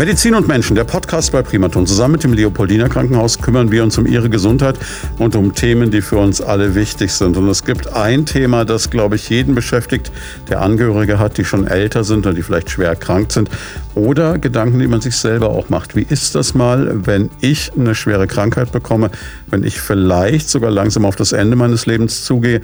[0.00, 1.86] Medizin und Menschen, der Podcast bei Primaton.
[1.86, 4.78] Zusammen mit dem Leopoldiner Krankenhaus kümmern wir uns um Ihre Gesundheit
[5.18, 7.36] und um Themen, die für uns alle wichtig sind.
[7.36, 10.10] Und es gibt ein Thema, das, glaube ich, jeden beschäftigt,
[10.48, 13.50] der Angehörige hat, die schon älter sind und die vielleicht schwer erkrankt sind.
[13.94, 15.94] Oder Gedanken, die man sich selber auch macht.
[15.94, 19.10] Wie ist das mal, wenn ich eine schwere Krankheit bekomme,
[19.50, 22.62] wenn ich vielleicht sogar langsam auf das Ende meines Lebens zugehe?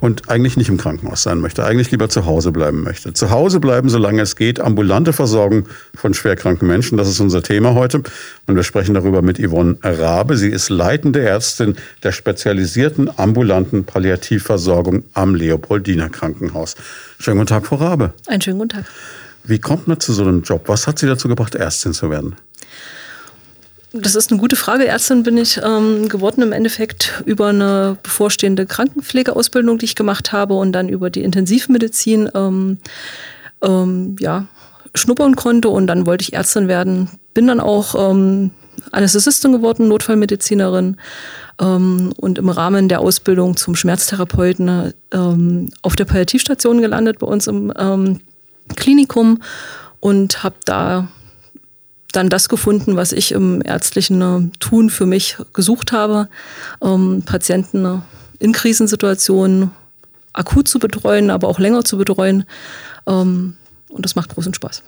[0.00, 3.12] Und eigentlich nicht im Krankenhaus sein möchte, eigentlich lieber zu Hause bleiben möchte.
[3.12, 7.74] Zu Hause bleiben, solange es geht, ambulante Versorgung von schwerkranken Menschen, das ist unser Thema
[7.74, 8.02] heute.
[8.46, 10.36] Und wir sprechen darüber mit Yvonne Rabe.
[10.36, 16.76] Sie ist leitende Ärztin der spezialisierten ambulanten Palliativversorgung am Leopoldiner Krankenhaus.
[17.18, 18.12] Schönen guten Tag, Frau Rabe.
[18.26, 18.84] Einen schönen guten Tag.
[19.44, 20.64] Wie kommt man zu so einem Job?
[20.66, 22.34] Was hat Sie dazu gebracht, Ärztin zu werden?
[24.00, 24.86] Das ist eine gute Frage.
[24.86, 30.54] Ärztin bin ich ähm, geworden im Endeffekt über eine bevorstehende Krankenpflegeausbildung, die ich gemacht habe
[30.54, 32.78] und dann über die Intensivmedizin ähm,
[33.62, 34.46] ähm, ja,
[34.94, 37.08] schnuppern konnte und dann wollte ich Ärztin werden.
[37.32, 38.50] Bin dann auch ähm,
[38.92, 40.96] Anästhesistin geworden, Notfallmedizinerin
[41.60, 47.46] ähm, und im Rahmen der Ausbildung zum Schmerztherapeuten ähm, auf der Palliativstation gelandet bei uns
[47.46, 47.72] im
[48.74, 49.42] Klinikum
[50.00, 51.08] und habe da
[52.12, 56.28] dann das gefunden, was ich im ärztlichen äh, Tun für mich gesucht habe.
[56.82, 57.98] Ähm, Patienten äh,
[58.38, 59.70] in Krisensituationen
[60.32, 62.44] akut zu betreuen, aber auch länger zu betreuen.
[63.06, 63.56] Ähm,
[63.88, 64.82] und das macht großen Spaß.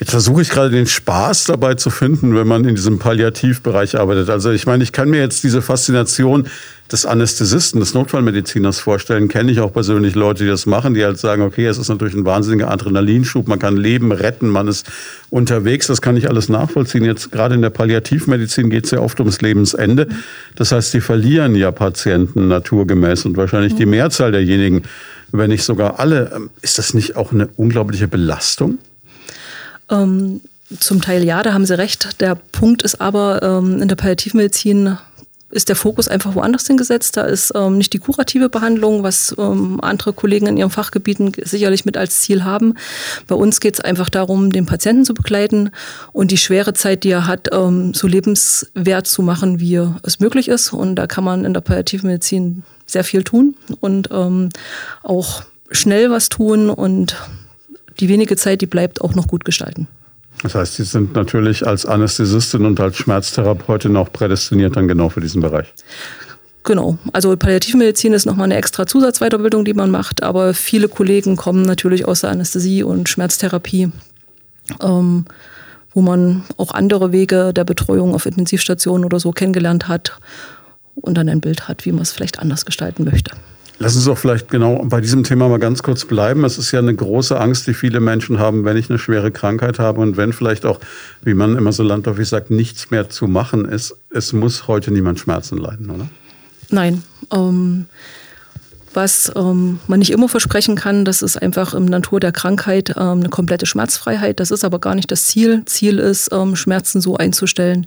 [0.00, 4.30] Jetzt versuche ich gerade den Spaß dabei zu finden, wenn man in diesem Palliativbereich arbeitet.
[4.30, 6.48] Also ich meine, ich kann mir jetzt diese Faszination
[6.90, 9.28] des Anästhesisten, des Notfallmediziners vorstellen.
[9.28, 12.14] Kenne ich auch persönlich Leute, die das machen, die halt sagen, okay, es ist natürlich
[12.14, 14.90] ein wahnsinniger Adrenalinschub, man kann Leben retten, man ist
[15.28, 17.04] unterwegs, das kann ich alles nachvollziehen.
[17.04, 20.08] Jetzt gerade in der Palliativmedizin geht es ja oft ums Lebensende.
[20.56, 24.84] Das heißt, die verlieren ja Patienten naturgemäß und wahrscheinlich die Mehrzahl derjenigen,
[25.30, 26.48] wenn nicht sogar alle.
[26.62, 28.78] Ist das nicht auch eine unglaubliche Belastung?
[29.90, 30.40] Ähm,
[30.78, 32.20] zum Teil ja, da haben Sie recht.
[32.20, 34.96] Der Punkt ist aber, ähm, in der Palliativmedizin
[35.50, 37.16] ist der Fokus einfach woanders hingesetzt.
[37.16, 41.84] Da ist ähm, nicht die kurative Behandlung, was ähm, andere Kollegen in ihren Fachgebieten sicherlich
[41.84, 42.74] mit als Ziel haben.
[43.26, 45.70] Bei uns geht es einfach darum, den Patienten zu begleiten
[46.12, 50.48] und die schwere Zeit, die er hat, ähm, so lebenswert zu machen, wie es möglich
[50.48, 50.72] ist.
[50.72, 54.50] Und da kann man in der Palliativmedizin sehr viel tun und ähm,
[55.02, 57.16] auch schnell was tun und
[58.00, 59.88] die wenige Zeit, die bleibt, auch noch gut gestalten.
[60.42, 65.20] Das heißt, Sie sind natürlich als Anästhesistin und als Schmerztherapeutin auch prädestiniert dann genau für
[65.20, 65.72] diesen Bereich.
[66.62, 71.62] Genau, also Palliativmedizin ist nochmal eine extra Zusatzweiterbildung, die man macht, aber viele Kollegen kommen
[71.62, 73.90] natürlich aus der Anästhesie und Schmerztherapie,
[74.82, 75.24] ähm,
[75.94, 80.18] wo man auch andere Wege der Betreuung auf Intensivstationen oder so kennengelernt hat
[80.94, 83.32] und dann ein Bild hat, wie man es vielleicht anders gestalten möchte.
[83.82, 86.44] Lass uns doch vielleicht genau bei diesem Thema mal ganz kurz bleiben.
[86.44, 89.78] Es ist ja eine große Angst, die viele Menschen haben, wenn ich eine schwere Krankheit
[89.78, 90.80] habe und wenn vielleicht auch,
[91.22, 93.96] wie man immer so landläufig sagt, nichts mehr zu machen ist.
[94.10, 96.10] Es muss heute niemand Schmerzen leiden, oder?
[96.68, 97.02] Nein.
[97.32, 97.86] Ähm,
[98.92, 103.20] was ähm, man nicht immer versprechen kann, das ist einfach im Natur der Krankheit ähm,
[103.20, 104.40] eine komplette Schmerzfreiheit.
[104.40, 105.62] Das ist aber gar nicht das Ziel.
[105.66, 107.86] Ziel ist, ähm, Schmerzen so einzustellen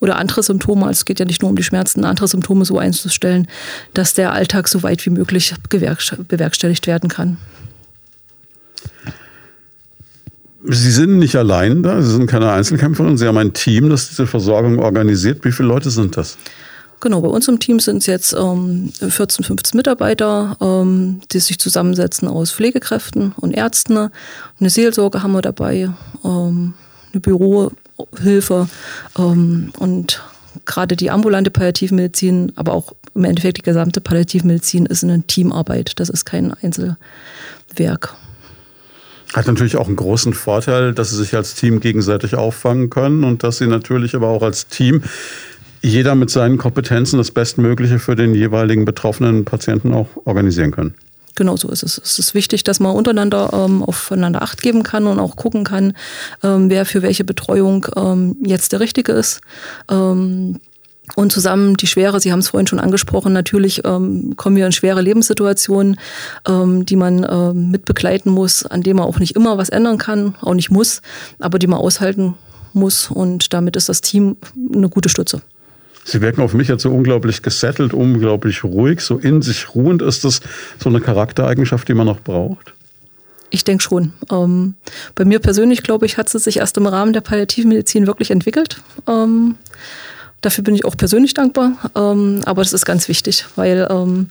[0.00, 2.78] oder andere Symptome, also es geht ja nicht nur um die Schmerzen, andere Symptome so
[2.78, 3.48] einzustellen,
[3.94, 7.38] dass der Alltag so weit wie möglich bewerkstelligt werden kann.
[10.66, 14.26] Sie sind nicht allein da, Sie sind keine Einzelkämpferin, Sie haben ein Team, das diese
[14.26, 15.44] Versorgung organisiert.
[15.44, 16.38] Wie viele Leute sind das?
[17.04, 21.58] Genau, bei uns im Team sind es jetzt ähm, 14, 15 Mitarbeiter, ähm, die sich
[21.58, 24.08] zusammensetzen aus Pflegekräften und Ärzten.
[24.58, 25.90] Eine Seelsorge haben wir dabei,
[26.24, 26.72] ähm,
[27.12, 28.68] eine Bürohilfe
[29.18, 30.22] ähm, und
[30.64, 36.00] gerade die ambulante Palliativmedizin, aber auch im Endeffekt die gesamte Palliativmedizin ist eine Teamarbeit.
[36.00, 38.14] Das ist kein Einzelwerk.
[39.34, 43.42] Hat natürlich auch einen großen Vorteil, dass sie sich als Team gegenseitig auffangen können und
[43.42, 45.02] dass sie natürlich aber auch als Team
[45.84, 50.94] jeder mit seinen Kompetenzen das Bestmögliche für den jeweiligen betroffenen Patienten auch organisieren können.
[51.34, 52.00] Genau so ist es.
[52.02, 55.94] Es ist wichtig, dass man untereinander ähm, aufeinander Acht geben kann und auch gucken kann,
[56.42, 59.40] ähm, wer für welche Betreuung ähm, jetzt der Richtige ist.
[59.90, 60.60] Ähm,
[61.16, 64.72] und zusammen die Schwere, Sie haben es vorhin schon angesprochen, natürlich ähm, kommen wir in
[64.72, 66.00] schwere Lebenssituationen,
[66.48, 69.98] ähm, die man ähm, mit begleiten muss, an denen man auch nicht immer was ändern
[69.98, 71.02] kann, auch nicht muss,
[71.40, 72.36] aber die man aushalten
[72.72, 73.10] muss.
[73.10, 74.36] Und damit ist das Team
[74.72, 75.42] eine gute Stütze.
[76.04, 80.02] Sie wirken auf mich jetzt so unglaublich gesettelt, unglaublich ruhig, so in sich ruhend.
[80.02, 80.40] Ist das
[80.78, 82.74] so eine Charaktereigenschaft, die man noch braucht?
[83.50, 84.12] Ich denke schon.
[84.30, 84.74] Ähm,
[85.14, 88.82] bei mir persönlich, glaube ich, hat es sich erst im Rahmen der Palliativmedizin wirklich entwickelt.
[89.06, 89.56] Ähm,
[90.44, 91.72] Dafür bin ich auch persönlich dankbar.
[91.94, 94.28] Ähm, aber das ist ganz wichtig, weil ähm,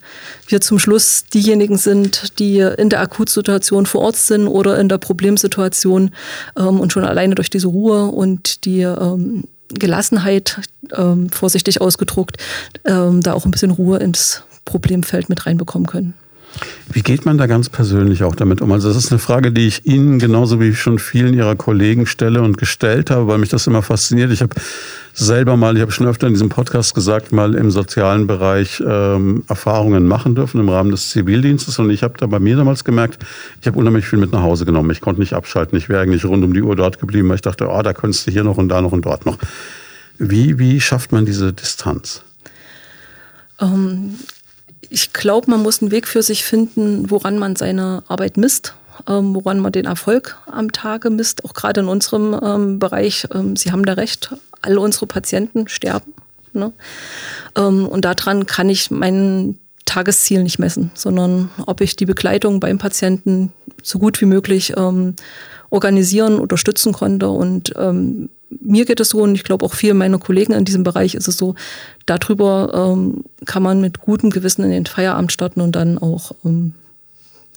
[0.48, 5.00] wir zum Schluss diejenigen sind, die in der Akutsituation vor Ort sind oder in der
[5.00, 6.12] Problemsituation
[6.56, 10.62] ähm, und schon alleine durch diese Ruhe und die ähm, Gelassenheit,
[10.96, 12.38] ähm, vorsichtig ausgedruckt,
[12.86, 16.14] ähm, da auch ein bisschen Ruhe ins Problemfeld mit reinbekommen können.
[16.92, 18.72] Wie geht man da ganz persönlich auch damit um?
[18.72, 22.42] Also das ist eine Frage, die ich Ihnen genauso wie schon vielen Ihrer Kollegen stelle
[22.42, 24.32] und gestellt habe, weil mich das immer fasziniert.
[24.32, 24.56] Ich habe
[25.14, 29.44] selber mal, ich habe schon öfter in diesem Podcast gesagt, mal im sozialen Bereich ähm,
[29.48, 31.78] Erfahrungen machen dürfen im Rahmen des Zivildienstes.
[31.80, 33.24] Und ich habe da bei mir damals gemerkt,
[33.62, 34.90] ich habe unheimlich viel mit nach Hause genommen.
[34.92, 35.78] Ich konnte nicht abschalten.
[35.78, 38.28] Ich wäre eigentlich rund um die Uhr dort geblieben, weil ich dachte, oh, da könntest
[38.28, 39.38] du hier noch und da noch und dort noch.
[40.18, 42.24] Wie, wie schafft man diese Distanz?
[43.60, 44.16] Ähm,
[44.90, 48.76] ich glaube, man muss einen Weg für sich finden, woran man seine Arbeit misst,
[49.08, 51.46] ähm, woran man den Erfolg am Tage misst.
[51.46, 56.14] Auch gerade in unserem ähm, Bereich, ähm, Sie haben da recht, alle unsere Patienten sterben.
[56.54, 56.74] Ne?
[57.56, 62.78] Ähm, und daran kann ich mein Tagesziel nicht messen, sondern ob ich die Begleitung beim
[62.78, 63.52] Patienten
[63.82, 65.16] so gut wie möglich ähm,
[65.70, 68.30] organisieren, unterstützen konnte und ähm,
[68.62, 71.28] mir geht es so und ich glaube auch vielen meiner Kollegen in diesem Bereich ist
[71.28, 71.56] es so,
[72.06, 76.74] darüber ähm, kann man mit gutem Gewissen in den Feierabend starten und dann auch ähm,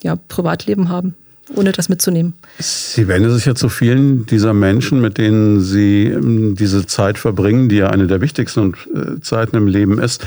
[0.03, 1.15] ja, Privatleben haben,
[1.55, 2.35] ohne das mitzunehmen.
[2.59, 7.69] Sie wenden sich ja zu vielen dieser Menschen, mit denen Sie ähm, diese Zeit verbringen,
[7.69, 10.27] die ja eine der wichtigsten äh, Zeiten im Leben ist,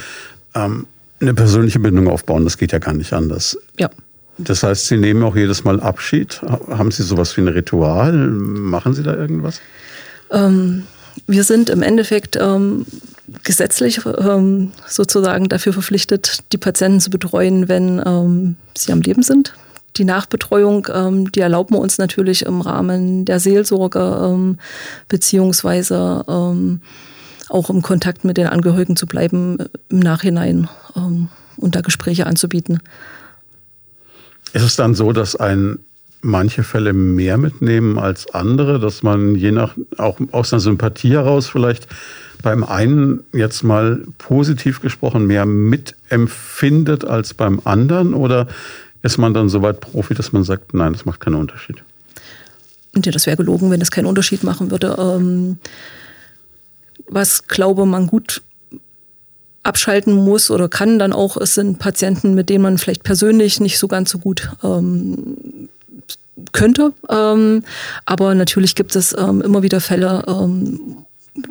[0.56, 0.86] ähm,
[1.20, 2.46] eine persönliche Bindung aufbauen.
[2.46, 3.58] Das geht ja gar nicht anders.
[3.78, 3.90] Ja.
[4.38, 6.42] Das heißt, Sie nehmen auch jedes Mal Abschied.
[6.70, 8.14] Haben Sie sowas wie ein Ritual?
[8.14, 9.60] Machen Sie da irgendwas?
[10.32, 10.84] Ähm,
[11.28, 12.86] wir sind im Endeffekt ähm,
[13.44, 19.54] gesetzlich ähm, sozusagen dafür verpflichtet, die Patienten zu betreuen, wenn ähm, sie am Leben sind.
[19.98, 24.58] Die Nachbetreuung, ähm, die erlauben wir uns natürlich im Rahmen der Seelsorge ähm,
[25.08, 26.80] beziehungsweise
[27.50, 29.58] auch im Kontakt mit den Angehörigen zu bleiben
[29.90, 30.70] im Nachhinein
[31.58, 32.80] und da Gespräche anzubieten.
[34.54, 35.80] Ist es dann so, dass ein
[36.22, 41.48] manche Fälle mehr mitnehmen als andere, dass man je nach, auch aus einer Sympathie heraus
[41.48, 41.88] vielleicht
[42.42, 48.14] beim einen jetzt mal positiv gesprochen mehr mitempfindet als beim anderen?
[48.14, 48.48] Oder
[49.02, 51.78] ist man dann so weit Profi, dass man sagt, nein, das macht keinen Unterschied?
[52.96, 54.96] Ja, das wäre gelogen, wenn es keinen Unterschied machen würde.
[55.00, 55.60] Ähm,
[57.08, 58.42] was glaube man gut
[59.64, 63.78] abschalten muss oder kann dann auch, es sind Patienten, mit denen man vielleicht persönlich nicht
[63.78, 65.70] so ganz so gut ähm,
[66.52, 66.94] könnte.
[67.10, 67.64] Ähm,
[68.06, 71.06] aber natürlich gibt es ähm, immer wieder Fälle, ähm,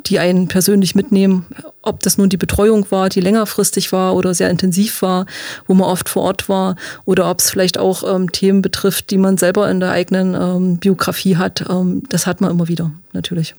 [0.05, 1.45] die einen persönlich mitnehmen,
[1.81, 5.25] ob das nun die Betreuung war, die längerfristig war oder sehr intensiv war,
[5.67, 6.75] wo man oft vor Ort war,
[7.05, 10.77] oder ob es vielleicht auch ähm, Themen betrifft, die man selber in der eigenen ähm,
[10.77, 11.65] Biografie hat.
[11.69, 13.55] Ähm, das hat man immer wieder, natürlich.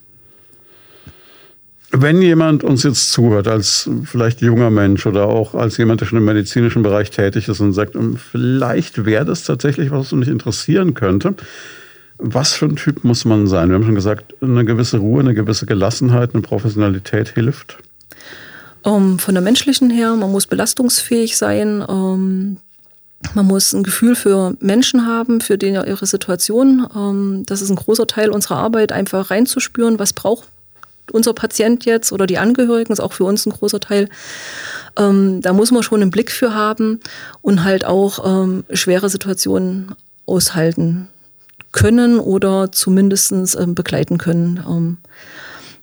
[1.93, 6.19] Wenn jemand uns jetzt zuhört, als vielleicht junger Mensch oder auch als jemand, der schon
[6.19, 10.29] im medizinischen Bereich tätig ist und sagt, hm, vielleicht wäre das tatsächlich was, was mich
[10.29, 11.35] interessieren könnte,
[12.21, 13.69] was für ein Typ muss man sein?
[13.69, 17.79] Wir haben schon gesagt, eine gewisse Ruhe, eine gewisse Gelassenheit, eine Professionalität hilft.
[18.83, 21.83] Um, ähm, von der menschlichen her, man muss belastungsfähig sein.
[21.83, 22.57] Um, ähm,
[23.35, 26.85] man muss ein Gefühl für Menschen haben, für den, ihre Situation.
[26.85, 30.49] Um, ähm, das ist ein großer Teil unserer Arbeit, einfach reinzuspüren, was braucht
[31.13, 34.09] unser Patient jetzt oder die Angehörigen, ist auch für uns ein großer Teil.
[34.95, 37.01] Da muss man schon einen Blick für haben
[37.43, 39.97] und halt auch schwere Situationen
[40.27, 41.09] aushalten
[41.73, 44.63] können oder zumindest ähm, begleiten können.
[44.69, 44.99] Ähm,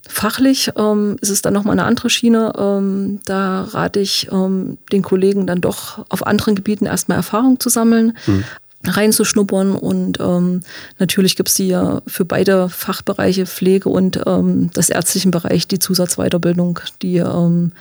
[0.08, 2.54] fachlich ähm, ist es dann nochmal eine andere Schiene.
[2.58, 8.18] Ähm, da rate ich den Kollegen dann doch auf anderen Gebieten erstmal Erfahrung zu sammeln.
[8.26, 8.44] Mhm
[8.84, 9.76] reinzuschnuppern.
[9.76, 10.62] Und ähm,
[11.00, 15.80] natürlich gibt es die ja für beide Fachbereiche Pflege und ähm, das ärztlichen Bereich die
[15.80, 17.72] Zusatzweiterbildung, die ähm,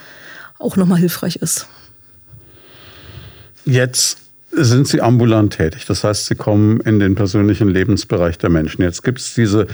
[0.58, 1.66] auch nochmal hilfreich ist.
[3.64, 4.18] Jetzt
[4.56, 5.84] sind Sie ambulant tätig.
[5.86, 8.82] Das heißt, Sie kommen in den persönlichen Lebensbereich der Menschen.
[8.82, 9.66] Jetzt gibt es diese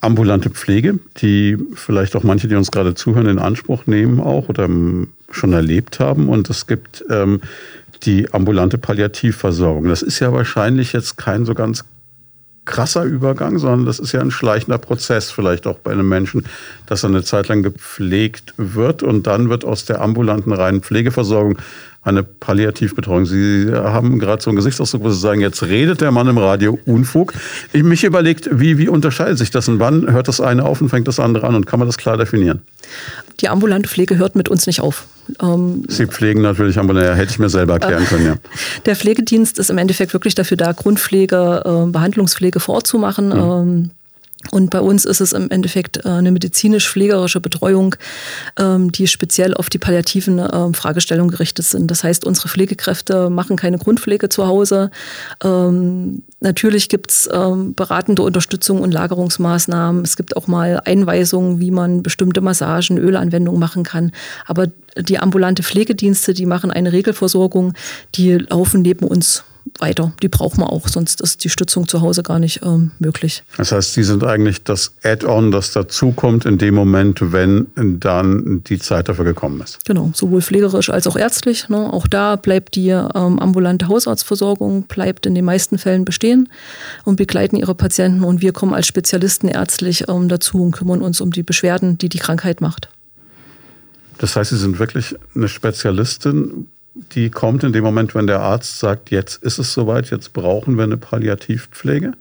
[0.00, 4.68] ambulante Pflege, die vielleicht auch manche, die uns gerade zuhören, in Anspruch nehmen auch oder
[5.30, 6.28] schon erlebt haben.
[6.28, 7.40] Und es gibt ähm,
[8.02, 9.88] die ambulante Palliativversorgung.
[9.88, 11.84] Das ist ja wahrscheinlich jetzt kein so ganz
[12.64, 16.44] krasser Übergang, sondern das ist ja ein schleichender Prozess vielleicht auch bei einem Menschen,
[16.86, 21.58] dass er eine Zeit lang gepflegt wird und dann wird aus der ambulanten reinen Pflegeversorgung
[22.04, 23.26] eine Palliativbetreuung.
[23.26, 26.78] Sie haben gerade so einen Gesichtsausdruck, wo Sie sagen, jetzt redet der Mann im Radio
[26.84, 27.32] Unfug.
[27.72, 30.88] Ich mich überlegt, wie, wie unterscheidet sich das und wann hört das eine auf und
[30.88, 32.62] fängt das andere an und kann man das klar definieren?
[33.40, 35.06] Die ambulante Pflege hört mit uns nicht auf.
[35.40, 38.36] Ähm, Sie pflegen natürlich ambulant, ja, hätte ich mir selber erklären können, ja.
[38.86, 43.28] Der Pflegedienst ist im Endeffekt wirklich dafür da, Grundpflege, äh, Behandlungspflege vorzumachen.
[43.28, 43.34] Mhm.
[43.34, 43.90] Ähm,
[44.50, 47.94] Und bei uns ist es im Endeffekt äh, eine medizinisch-pflegerische Betreuung,
[48.58, 51.88] ähm, die speziell auf die palliativen ähm, Fragestellungen gerichtet sind.
[51.92, 54.90] Das heißt, unsere Pflegekräfte machen keine Grundpflege zu Hause.
[56.42, 60.02] Ähm, natürlich gibt es beratende Unterstützung und Lagerungsmaßnahmen.
[60.02, 64.12] Es gibt auch mal Einweisungen, wie man bestimmte Massagen, Ölanwendungen machen kann.
[64.46, 67.74] Aber die ambulante Pflegedienste, die machen eine Regelversorgung,
[68.14, 69.44] die laufen neben uns
[69.82, 70.12] weiter.
[70.22, 73.42] Die braucht man auch, sonst ist die Stützung zu Hause gar nicht ähm, möglich.
[73.58, 78.78] Das heißt, die sind eigentlich das Add-on, das dazukommt in dem Moment, wenn dann die
[78.78, 79.84] Zeit dafür gekommen ist.
[79.84, 81.68] Genau, sowohl pflegerisch als auch ärztlich.
[81.68, 81.92] Ne?
[81.92, 86.48] Auch da bleibt die ähm, ambulante Hausarztversorgung, bleibt in den meisten Fällen bestehen
[87.04, 88.24] und begleiten ihre Patienten.
[88.24, 92.08] Und wir kommen als Spezialisten ärztlich ähm, dazu und kümmern uns um die Beschwerden, die
[92.08, 92.88] die Krankheit macht.
[94.18, 98.78] Das heißt, Sie sind wirklich eine Spezialistin die kommt in dem Moment, wenn der Arzt
[98.78, 102.12] sagt, jetzt ist es soweit, jetzt brauchen wir eine Palliativpflege.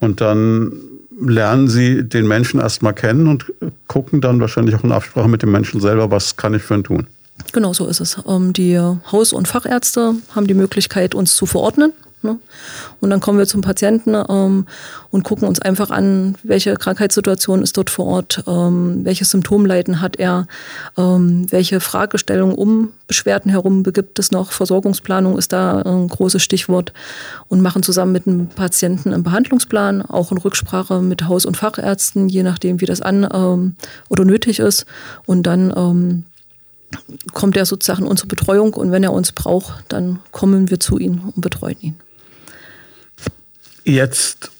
[0.00, 0.72] Und dann
[1.20, 3.52] lernen sie den Menschen erstmal kennen und
[3.86, 6.84] gucken dann wahrscheinlich auch in Absprache mit dem Menschen selber, was kann ich für ihn
[6.84, 7.06] tun.
[7.52, 8.18] Genau so ist es.
[8.26, 11.92] Ähm, die Haus- und Fachärzte haben die Möglichkeit, uns zu verordnen.
[12.22, 12.38] Ne?
[13.00, 14.66] Und dann kommen wir zum Patienten ähm,
[15.10, 20.16] und gucken uns einfach an, welche Krankheitssituation ist dort vor Ort, ähm, welche Symptomleiden hat
[20.16, 20.46] er,
[20.96, 24.52] ähm, welche Fragestellungen um Beschwerden herum begibt es noch.
[24.52, 26.92] Versorgungsplanung ist da ein großes Stichwort
[27.48, 32.28] und machen zusammen mit dem Patienten einen Behandlungsplan, auch in Rücksprache mit Haus- und Fachärzten,
[32.28, 33.74] je nachdem, wie das an ähm,
[34.08, 34.86] oder nötig ist.
[35.26, 36.24] Und dann ähm,
[37.32, 41.20] kommt er sozusagen unsere Betreuung und wenn er uns braucht, dann kommen wir zu ihm
[41.34, 41.96] und betreuen ihn.
[43.84, 44.50] Jetzt,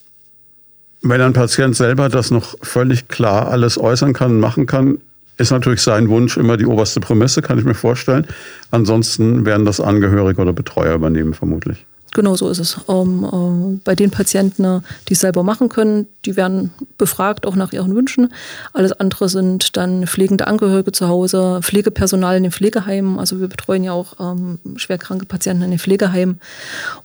[1.02, 4.98] wenn ein Patient selber das noch völlig klar alles äußern kann, machen kann,
[5.38, 8.26] ist natürlich sein Wunsch immer die oberste Prämisse, kann ich mir vorstellen.
[8.70, 11.86] Ansonsten werden das Angehörige oder Betreuer übernehmen, vermutlich.
[12.14, 12.76] Genau so ist es.
[12.88, 17.72] Ähm, äh, bei den Patienten, die es selber machen können, die werden befragt, auch nach
[17.72, 18.32] ihren Wünschen.
[18.72, 23.18] Alles andere sind dann pflegende Angehörige zu Hause, Pflegepersonal in den Pflegeheimen.
[23.18, 26.40] Also wir betreuen ja auch ähm, schwerkranke Patienten in den Pflegeheimen.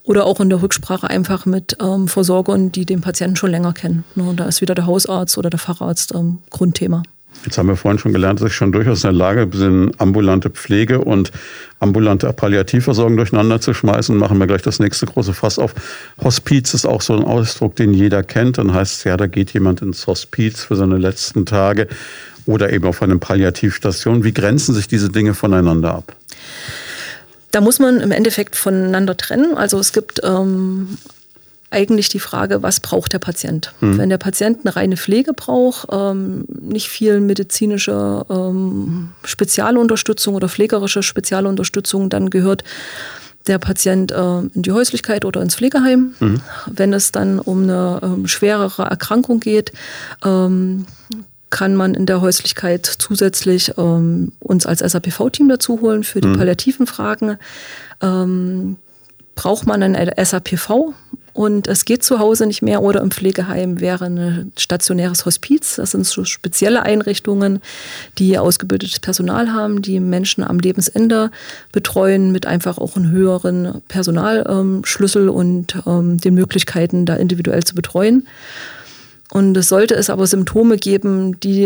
[0.02, 4.04] Oder auch in der Rücksprache einfach mit ähm, Versorgern, die den Patienten schon länger kennen.
[4.14, 7.02] Ne, da ist wieder der Hausarzt oder der Facharzt ähm, Grundthema.
[7.44, 10.50] Jetzt haben wir vorhin schon gelernt, dass ich schon durchaus in der Lage bin, ambulante
[10.50, 11.30] Pflege und
[11.80, 14.16] ambulante Palliativversorgung durcheinander zu schmeißen.
[14.16, 15.74] Machen wir gleich das nächste große Fass auf.
[16.22, 18.58] Hospiz ist auch so ein Ausdruck, den jeder kennt.
[18.58, 21.88] Dann heißt es ja, da geht jemand ins Hospiz für seine letzten Tage
[22.46, 24.24] oder eben auf eine Palliativstation.
[24.24, 26.16] Wie grenzen sich diese Dinge voneinander ab?
[27.50, 29.56] Da muss man im Endeffekt voneinander trennen.
[29.56, 30.98] Also es gibt ähm,
[31.70, 33.72] eigentlich die Frage, was braucht der Patient?
[33.80, 33.98] Mhm.
[33.98, 41.02] Wenn der Patient eine reine Pflege braucht, ähm, nicht viel medizinische ähm, Spezialunterstützung oder pflegerische
[41.02, 42.64] Spezialunterstützung, dann gehört
[43.46, 46.14] der Patient äh, in die Häuslichkeit oder ins Pflegeheim.
[46.20, 46.40] Mhm.
[46.66, 49.72] Wenn es dann um eine ähm, schwerere Erkrankung geht,
[50.24, 50.86] ähm,
[51.50, 56.36] kann man in der Häuslichkeit zusätzlich ähm, uns als SAPV-Team dazu holen für die mhm.
[56.36, 57.38] palliativen Fragen.
[58.02, 58.76] Ähm,
[59.34, 60.92] braucht man ein SAPV
[61.32, 65.76] und es geht zu Hause nicht mehr oder im Pflegeheim wäre ein stationäres Hospiz.
[65.76, 67.60] Das sind so spezielle Einrichtungen,
[68.18, 71.30] die ausgebildetes Personal haben, die Menschen am Lebensende
[71.72, 78.26] betreuen mit einfach auch einem höheren Personalschlüssel und ähm, den Möglichkeiten, da individuell zu betreuen.
[79.30, 81.64] Und es sollte es aber Symptome geben, die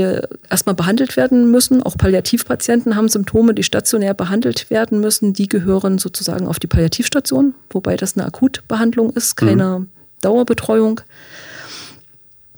[0.51, 1.83] erstmal behandelt werden müssen.
[1.83, 5.33] Auch Palliativpatienten haben Symptome, die stationär behandelt werden müssen.
[5.33, 9.89] Die gehören sozusagen auf die Palliativstation, wobei das eine Akutbehandlung ist, keine mhm.
[10.23, 11.03] Dauerbetreuung.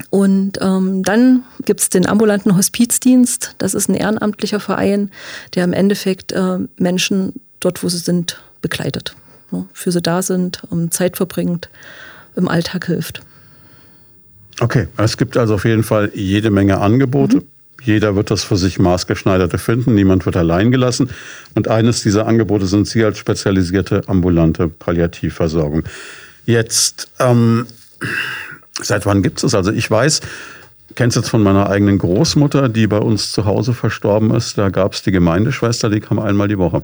[0.08, 3.56] Und ähm, dann gibt es den ambulanten Hospizdienst.
[3.58, 5.11] Das ist ein ehrenamtlicher Verein,
[5.54, 9.14] der im Endeffekt äh, Menschen dort, wo sie sind, begleitet.
[9.50, 9.66] Ne?
[9.73, 11.68] Für sie da sind, um Zeit verbringt,
[12.37, 13.20] im Alltag hilft.
[14.61, 17.38] Okay, es gibt also auf jeden Fall jede Menge Angebote.
[17.38, 17.42] Mhm.
[17.82, 19.94] Jeder wird das für sich maßgeschneiderte finden.
[19.94, 21.11] Niemand wird allein gelassen.
[21.54, 25.82] Und eines dieser Angebote sind Sie als spezialisierte ambulante Palliativversorgung.
[26.46, 27.66] Jetzt, ähm,
[28.80, 29.54] seit wann gibt es das?
[29.54, 30.23] Also ich weiß,
[30.94, 34.56] kenne es jetzt von meiner eigenen Großmutter, die bei uns zu Hause verstorben ist.
[34.56, 36.82] Da gab es die Gemeindeschwester, die kam einmal die Woche.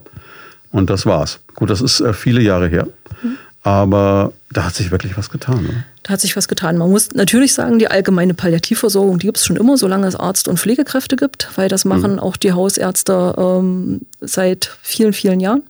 [0.71, 1.41] Und das war's.
[1.55, 2.89] Gut, das ist äh, viele Jahre her.
[3.23, 3.37] Mhm.
[3.63, 5.63] Aber da hat sich wirklich was getan.
[5.63, 5.85] Ne?
[6.03, 6.79] Da hat sich was getan.
[6.79, 10.49] Man muss natürlich sagen, die allgemeine Palliativversorgung, die gibt es schon immer, solange es Arzt-
[10.49, 12.19] und Pflegekräfte gibt, weil das machen mhm.
[12.21, 15.63] auch die Hausärzte ähm, seit vielen, vielen Jahren.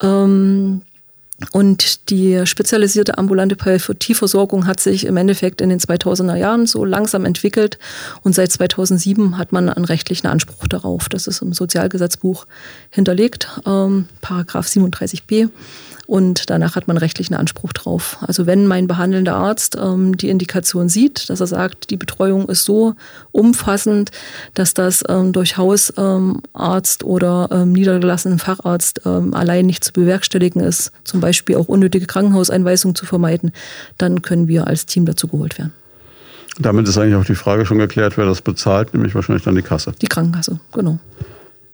[0.00, 0.82] Ähm,
[1.52, 7.26] und die spezialisierte ambulante Palliativversorgung hat sich im Endeffekt in den 2000er Jahren so langsam
[7.26, 7.78] entwickelt.
[8.22, 11.10] Und seit 2007 hat man einen rechtlichen Anspruch darauf.
[11.10, 12.46] Das ist im Sozialgesetzbuch
[12.88, 15.50] hinterlegt, ähm, Paragraph 37b.
[16.06, 18.18] Und danach hat man rechtlichen Anspruch drauf.
[18.20, 22.64] Also wenn mein behandelnder Arzt ähm, die Indikation sieht, dass er sagt, die Betreuung ist
[22.64, 22.94] so
[23.32, 24.10] umfassend,
[24.54, 30.92] dass das ähm, durch Hausarzt oder ähm, niedergelassenen Facharzt ähm, allein nicht zu bewerkstelligen ist,
[31.04, 33.52] zum Beispiel auch unnötige Krankenhauseinweisungen zu vermeiden,
[33.98, 35.72] dann können wir als Team dazu geholt werden.
[36.58, 39.62] Damit ist eigentlich auch die Frage schon geklärt, wer das bezahlt, nämlich wahrscheinlich dann die
[39.62, 39.92] Kasse.
[40.00, 40.98] Die Krankenkasse, genau.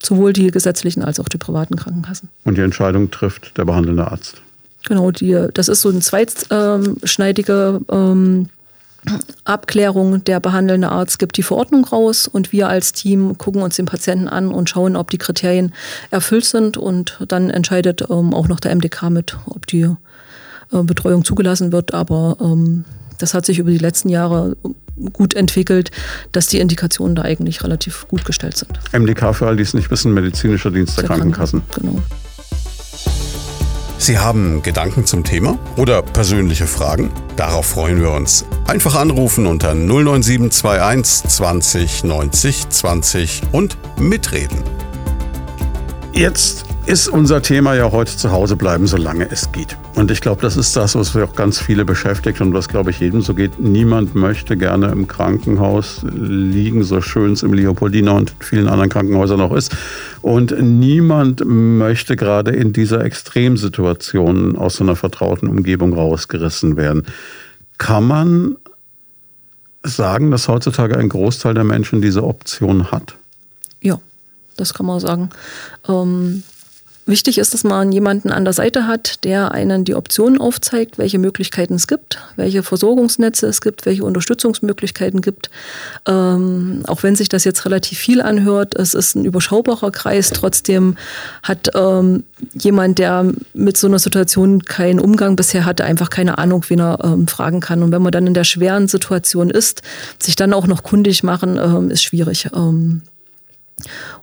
[0.03, 2.29] Sowohl die gesetzlichen als auch die privaten Krankenkassen.
[2.45, 4.43] Und die Entscheidung trifft der behandelnde Arzt.
[4.85, 8.49] Genau, die, das ist so eine zweitschneidige ähm,
[9.45, 10.25] Abklärung.
[10.25, 14.29] Der behandelnde Arzt gibt die Verordnung raus und wir als Team gucken uns den Patienten
[14.29, 15.73] an und schauen, ob die Kriterien
[16.11, 16.77] erfüllt sind.
[16.77, 19.83] Und dann entscheidet ähm, auch noch der MDK mit, ob die
[20.73, 21.95] äh, Betreuung zugelassen wird.
[21.95, 22.85] Aber ähm,
[23.23, 24.57] das hat sich über die letzten Jahre
[25.13, 25.91] gut entwickelt,
[26.33, 28.73] dass die Indikationen da eigentlich relativ gut gestellt sind.
[28.93, 31.63] MDK für all die es nicht wissen, medizinischer Dienst der, der Krankenkassen.
[31.75, 31.99] Genau.
[33.99, 37.11] Sie haben Gedanken zum Thema oder persönliche Fragen?
[37.37, 38.45] Darauf freuen wir uns.
[38.67, 44.59] Einfach anrufen unter 09721 20 90 20 und mitreden.
[46.15, 49.79] Jetzt ist unser Thema ja heute zu Hause bleiben, solange es geht.
[49.95, 53.01] Und ich glaube, das ist das, was auch ganz viele beschäftigt und was, glaube ich,
[53.01, 53.59] jedem so geht.
[53.59, 59.41] Niemand möchte gerne im Krankenhaus liegen, so schön es im Leopoldina und vielen anderen Krankenhäusern
[59.41, 59.75] auch ist.
[60.21, 67.07] Und niemand möchte gerade in dieser Extremsituation aus so einer vertrauten Umgebung rausgerissen werden.
[67.79, 68.57] Kann man
[69.83, 73.17] sagen, dass heutzutage ein Großteil der Menschen diese Option hat?
[73.81, 73.99] Ja,
[74.63, 75.31] das kann man sagen.
[75.89, 76.43] Ähm
[77.05, 81.19] Wichtig ist, dass man jemanden an der Seite hat, der einen die Optionen aufzeigt, welche
[81.19, 85.51] Möglichkeiten es gibt, welche Versorgungsnetze es gibt, welche Unterstützungsmöglichkeiten gibt.
[86.07, 90.31] Ähm, auch wenn sich das jetzt relativ viel anhört, es ist ein überschaubarer Kreis.
[90.31, 90.97] Trotzdem
[91.43, 92.23] hat ähm,
[92.55, 97.01] jemand, der mit so einer Situation keinen Umgang bisher hatte, einfach keine Ahnung, wen er
[97.03, 97.83] ähm, fragen kann.
[97.83, 99.83] Und wenn man dann in der schweren Situation ist,
[100.21, 102.49] sich dann auch noch kundig machen, ähm, ist schwierig.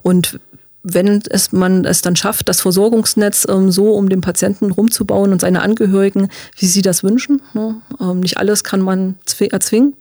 [0.01, 0.39] Und
[0.83, 5.41] wenn es, man es dann schafft, das Versorgungsnetz ähm, so um den Patienten rumzubauen und
[5.41, 7.81] seine Angehörigen, wie sie das wünschen, ne?
[7.99, 9.15] ähm, nicht alles kann man
[9.51, 9.93] erzwingen,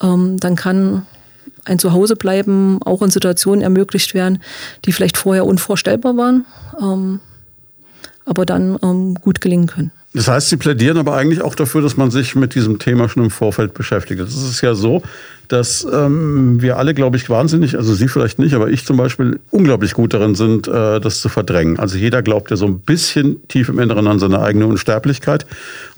[0.00, 1.06] ähm, dann kann
[1.64, 4.42] ein Zuhausebleiben auch in Situationen ermöglicht werden,
[4.84, 6.46] die vielleicht vorher unvorstellbar waren,
[6.80, 7.20] ähm,
[8.24, 9.92] aber dann ähm, gut gelingen können.
[10.14, 13.24] Das heißt, Sie plädieren aber eigentlich auch dafür, dass man sich mit diesem Thema schon
[13.24, 14.20] im Vorfeld beschäftigt.
[14.20, 15.02] Das ist ja so,
[15.48, 19.40] dass ähm, wir alle, glaube ich, wahnsinnig, also Sie vielleicht nicht, aber ich zum Beispiel
[19.50, 21.78] unglaublich gut darin sind, äh, das zu verdrängen.
[21.78, 25.46] Also jeder glaubt ja so ein bisschen tief im Inneren an seine eigene Unsterblichkeit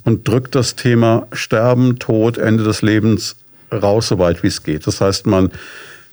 [0.04, 3.36] und drückt das Thema Sterben, Tod, Ende des Lebens
[3.72, 4.86] raus, so weit wie es geht.
[4.86, 5.50] Das heißt, man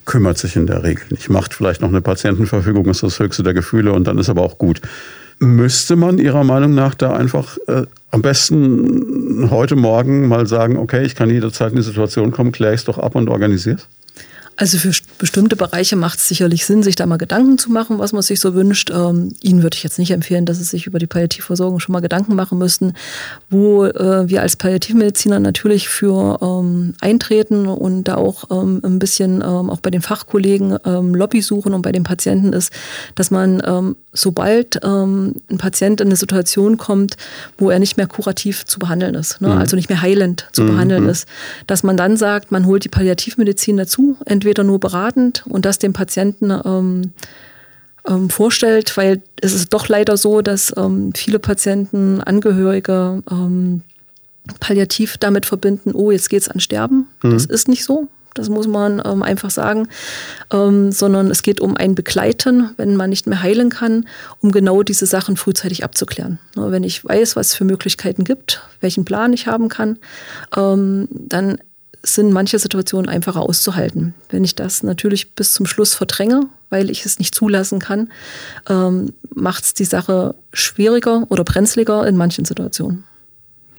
[0.06, 3.54] kümmert sich in der Regel nicht, macht vielleicht noch eine Patientenverfügung, ist das höchste der
[3.54, 4.82] Gefühle und dann ist aber auch gut.
[5.44, 11.04] Müsste man Ihrer Meinung nach da einfach äh, am besten heute Morgen mal sagen, okay,
[11.04, 13.88] ich kann jederzeit in die Situation kommen, kläre ich es doch ab und organisiere es?
[14.62, 18.14] Also für bestimmte Bereiche macht es sicherlich Sinn, sich da mal Gedanken zu machen, was
[18.14, 18.92] man sich so wünscht.
[18.92, 22.00] Ähm, Ihnen würde ich jetzt nicht empfehlen, dass Sie sich über die Palliativversorgung schon mal
[22.00, 22.94] Gedanken machen müssten,
[23.50, 29.38] wo äh, wir als Palliativmediziner natürlich für ähm, eintreten und da auch ähm, ein bisschen
[29.38, 32.72] ähm, auch bei den Fachkollegen ähm, Lobby suchen und bei den Patienten ist,
[33.16, 37.16] dass man ähm, sobald ein Patient in eine Situation kommt,
[37.58, 39.48] wo er nicht mehr kurativ zu behandeln ist, ne?
[39.48, 39.58] mhm.
[39.58, 40.68] also nicht mehr heilend zu mhm.
[40.68, 41.10] behandeln mhm.
[41.10, 41.28] ist,
[41.66, 45.94] dass man dann sagt, man holt die Palliativmedizin dazu, entweder nur beratend und das dem
[45.94, 47.12] Patienten ähm,
[48.08, 53.82] ähm, vorstellt, weil es ist doch leider so, dass ähm, viele Patienten, Angehörige ähm,
[54.60, 57.08] palliativ damit verbinden, oh, jetzt geht es an Sterben.
[57.22, 57.32] Mhm.
[57.32, 58.08] Das ist nicht so.
[58.34, 59.90] Das muss man ähm, einfach sagen,
[60.54, 64.08] ähm, sondern es geht um ein Begleiten, wenn man nicht mehr heilen kann,
[64.40, 66.40] um genau diese Sachen frühzeitig abzuklären.
[66.56, 69.98] Ne, wenn ich weiß, was es für Möglichkeiten gibt, welchen Plan ich haben kann,
[70.56, 71.58] ähm, dann
[72.04, 74.14] sind manche Situationen einfacher auszuhalten.
[74.30, 78.12] Wenn ich das natürlich bis zum Schluss verdränge, weil ich es nicht zulassen kann,
[78.70, 83.04] ähm, macht es die Sache schwieriger oder brenzliger in manchen Situationen.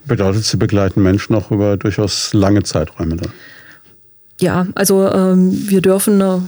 [0.05, 3.33] Bedeutet, Sie begleiten Menschen auch über durchaus lange Zeiträume dann?
[4.41, 6.39] Ja, also ähm, wir dürfen äh,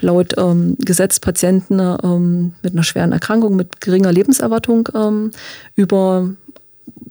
[0.00, 5.30] laut ähm, Gesetz Patienten ähm, mit einer schweren Erkrankung, mit geringer Lebenserwartung ähm,
[5.76, 6.28] über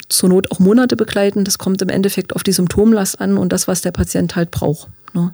[0.10, 1.44] zur Not auch Monate begleiten.
[1.44, 4.88] Das kommt im Endeffekt auf die Symptomlast an und das, was der Patient halt braucht.
[5.14, 5.32] Ne?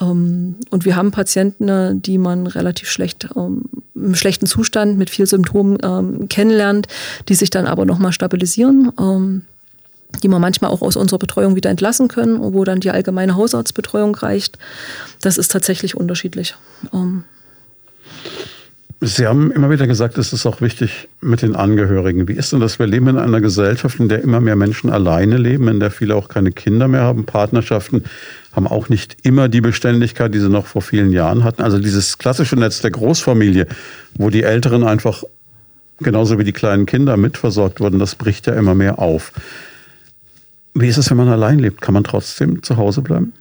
[0.00, 3.62] Ähm, und wir haben Patienten, die man relativ schlecht ähm,
[3.94, 6.88] im schlechten Zustand mit viel Symptomen ähm, kennenlernt,
[7.28, 8.92] die sich dann aber nochmal stabilisieren
[10.22, 14.14] die man manchmal auch aus unserer Betreuung wieder entlassen können, wo dann die allgemeine Hausarztbetreuung
[14.14, 14.58] reicht.
[15.20, 16.54] Das ist tatsächlich unterschiedlich.
[19.00, 22.28] Sie haben immer wieder gesagt, es ist auch wichtig mit den Angehörigen.
[22.28, 22.78] Wie ist denn das?
[22.78, 26.14] Wir leben in einer Gesellschaft, in der immer mehr Menschen alleine leben, in der viele
[26.14, 27.26] auch keine Kinder mehr haben.
[27.26, 28.04] Partnerschaften
[28.52, 31.60] haben auch nicht immer die Beständigkeit, die sie noch vor vielen Jahren hatten.
[31.60, 33.66] Also dieses klassische Netz der Großfamilie,
[34.14, 35.24] wo die Älteren einfach
[35.98, 39.32] genauso wie die kleinen Kinder mitversorgt wurden, das bricht ja immer mehr auf.
[40.72, 41.82] Wie ist es, wenn man allein lebt?
[41.82, 43.34] Kann man trotzdem zu Hause bleiben?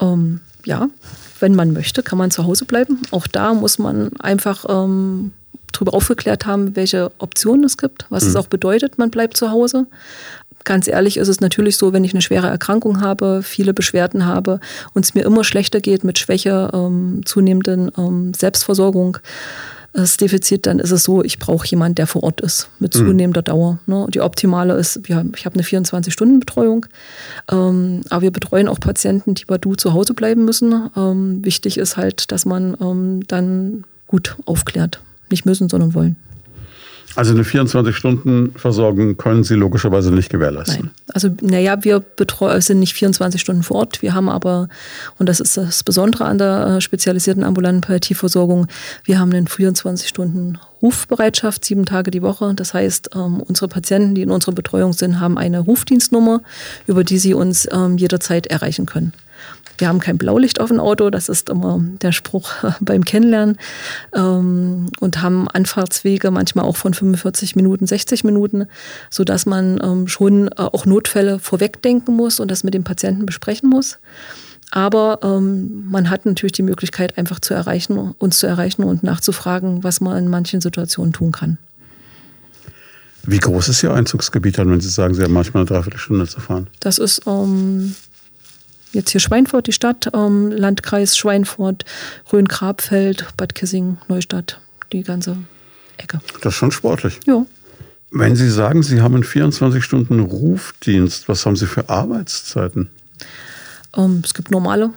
[0.00, 0.88] Ähm, ja,
[1.40, 3.02] wenn man möchte, kann man zu Hause bleiben.
[3.10, 5.32] Auch da muss man einfach ähm,
[5.72, 8.30] darüber aufgeklärt haben, welche Optionen es gibt, was mhm.
[8.30, 9.86] es auch bedeutet, man bleibt zu Hause.
[10.64, 14.60] Ganz ehrlich ist es natürlich so, wenn ich eine schwere Erkrankung habe, viele Beschwerden habe
[14.92, 19.18] und es mir immer schlechter geht mit Schwäche, ähm, zunehmenden ähm, Selbstversorgung,
[19.92, 22.98] das Defizit, dann ist es so, ich brauche jemanden, der vor Ort ist, mit mhm.
[22.98, 23.44] zunehmender mhm.
[23.44, 23.78] Dauer.
[23.86, 24.06] Ne?
[24.12, 26.86] Die optimale ist, wir, ich habe eine 24-Stunden-Betreuung,
[27.50, 30.90] ähm, aber wir betreuen auch Patienten, die bei du zu Hause bleiben müssen.
[30.96, 35.00] Ähm, wichtig ist halt, dass man ähm, dann gut aufklärt.
[35.30, 36.16] Nicht müssen, sondern wollen.
[37.14, 40.82] Also eine 24-Stunden-Versorgung können Sie logischerweise nicht gewährleisten.
[40.82, 40.90] Nein.
[41.12, 42.04] Also naja, wir
[42.58, 44.02] sind nicht 24 Stunden vor Ort.
[44.02, 44.68] Wir haben aber,
[45.18, 48.66] und das ist das Besondere an der äh, spezialisierten ambulanten Palliativversorgung,
[49.04, 52.52] wir haben eine 24-Stunden-Rufbereitschaft, sieben Tage die Woche.
[52.54, 56.42] Das heißt, ähm, unsere Patienten, die in unserer Betreuung sind, haben eine Rufdienstnummer,
[56.86, 59.12] über die sie uns ähm, jederzeit erreichen können.
[59.78, 63.58] Wir haben kein Blaulicht auf dem Auto, das ist immer der Spruch beim Kennenlernen.
[64.14, 68.66] Ähm, und haben Anfahrtswege manchmal auch von 45 Minuten, 60 Minuten,
[69.10, 73.68] sodass man ähm, schon äh, auch Notfälle vorwegdenken muss und das mit dem Patienten besprechen
[73.68, 73.98] muss.
[74.70, 79.82] Aber ähm, man hat natürlich die Möglichkeit, einfach zu erreichen, uns zu erreichen und nachzufragen,
[79.82, 81.58] was man in manchen Situationen tun kann.
[83.24, 86.40] Wie groß ist Ihr Einzugsgebiet dann, wenn Sie sagen, Sie haben manchmal eine Dreiviertelstunde zu
[86.40, 86.66] fahren?
[86.80, 87.94] Das ist ähm,
[88.92, 91.84] jetzt hier Schweinfurt, die Stadt, ähm, Landkreis Schweinfurt,
[92.32, 94.60] Rhön-Grabfeld, Bad Kissing, Neustadt,
[94.92, 95.36] die ganze
[95.96, 96.20] Ecke.
[96.42, 97.18] Das ist schon sportlich.
[97.26, 97.44] Ja.
[98.10, 102.88] Wenn Sie sagen, Sie haben einen 24-Stunden-Rufdienst, was haben Sie für Arbeitszeiten?
[103.96, 104.90] Ähm, es gibt normale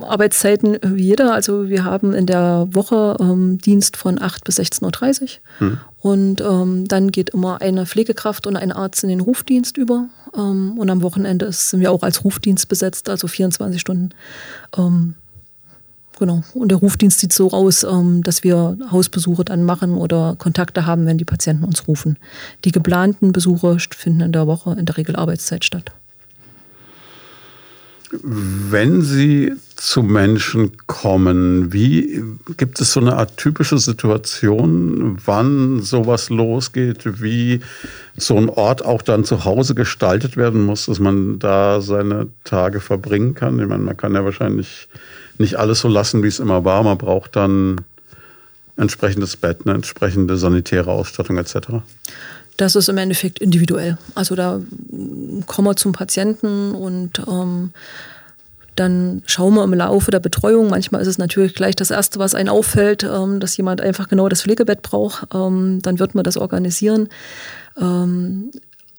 [0.00, 1.32] Arbeitszeiten wie jeder.
[1.32, 5.28] Also wir haben in der Woche ähm, Dienst von 8 bis 16.30 Uhr.
[5.58, 5.78] Hm.
[6.00, 10.08] Und ähm, dann geht immer eine Pflegekraft und ein Arzt in den Rufdienst über.
[10.36, 14.10] Ähm, und am Wochenende sind wir auch als Rufdienst besetzt, also 24 Stunden.
[14.76, 15.14] Ähm,
[16.18, 16.42] genau.
[16.54, 21.06] Und der Rufdienst sieht so aus, ähm, dass wir Hausbesuche dann machen oder Kontakte haben,
[21.06, 22.18] wenn die Patienten uns rufen.
[22.64, 25.92] Die geplanten Besuche finden in der Woche in der Regel Arbeitszeit statt.
[28.22, 32.22] Wenn Sie zu Menschen kommen, wie
[32.56, 37.60] gibt es so eine Art typische Situation, wann sowas losgeht, wie
[38.16, 42.80] so ein Ort auch dann zu Hause gestaltet werden muss, dass man da seine Tage
[42.80, 43.60] verbringen kann?
[43.60, 44.88] Ich meine, man kann ja wahrscheinlich
[45.38, 46.82] nicht alles so lassen, wie es immer war.
[46.82, 47.82] Man braucht dann
[48.76, 51.56] entsprechendes Bett, eine entsprechende sanitäre Ausstattung etc.
[52.56, 53.98] Das ist im Endeffekt individuell.
[54.14, 54.60] Also da
[55.46, 57.72] kommen wir zum Patienten und ähm,
[58.76, 60.70] dann schauen wir im Laufe der Betreuung.
[60.70, 64.28] Manchmal ist es natürlich gleich das Erste, was einen auffällt, ähm, dass jemand einfach genau
[64.28, 65.28] das Pflegebett braucht.
[65.34, 67.08] Ähm, dann wird man das organisieren.
[67.80, 68.50] Ähm,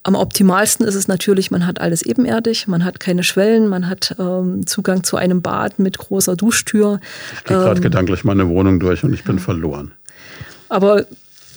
[0.04, 4.16] am optimalsten ist es natürlich, man hat alles ebenerdig, man hat keine Schwellen, man hat
[4.18, 7.02] ähm, Zugang zu einem Bad mit großer Duschtür.
[7.34, 9.92] Ich gehe gerade ähm, gedanklich meine Wohnung durch und ich bin verloren.
[10.70, 11.06] Aber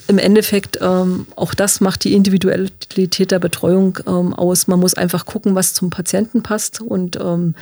[0.09, 4.67] im Endeffekt, ähm, auch das macht die Individualität der Betreuung ähm, aus.
[4.67, 7.55] Man muss einfach gucken, was zum Patienten passt und ähm,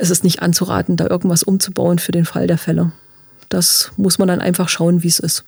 [0.00, 2.92] es ist nicht anzuraten, da irgendwas umzubauen für den Fall der Fälle.
[3.50, 5.44] Das muss man dann einfach schauen, wie es ist.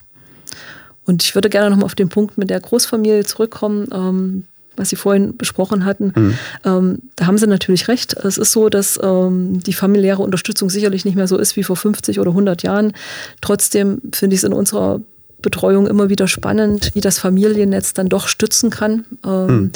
[1.05, 4.43] Und ich würde gerne noch mal auf den Punkt mit der Großfamilie zurückkommen, ähm,
[4.75, 6.13] was Sie vorhin besprochen hatten.
[6.15, 6.37] Mhm.
[6.65, 8.13] Ähm, da haben Sie natürlich recht.
[8.13, 11.75] Es ist so, dass ähm, die familiäre Unterstützung sicherlich nicht mehr so ist wie vor
[11.75, 12.93] 50 oder 100 Jahren.
[13.41, 15.01] Trotzdem finde ich es in unserer
[15.41, 19.05] Betreuung immer wieder spannend, wie das Familiennetz dann doch stützen kann.
[19.25, 19.71] Ähm, hm.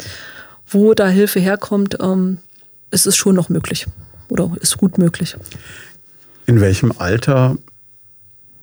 [0.68, 2.38] Wo da Hilfe herkommt, ähm,
[2.90, 3.86] ist es schon noch möglich
[4.28, 5.36] oder ist gut möglich.
[6.46, 7.56] In welchem Alter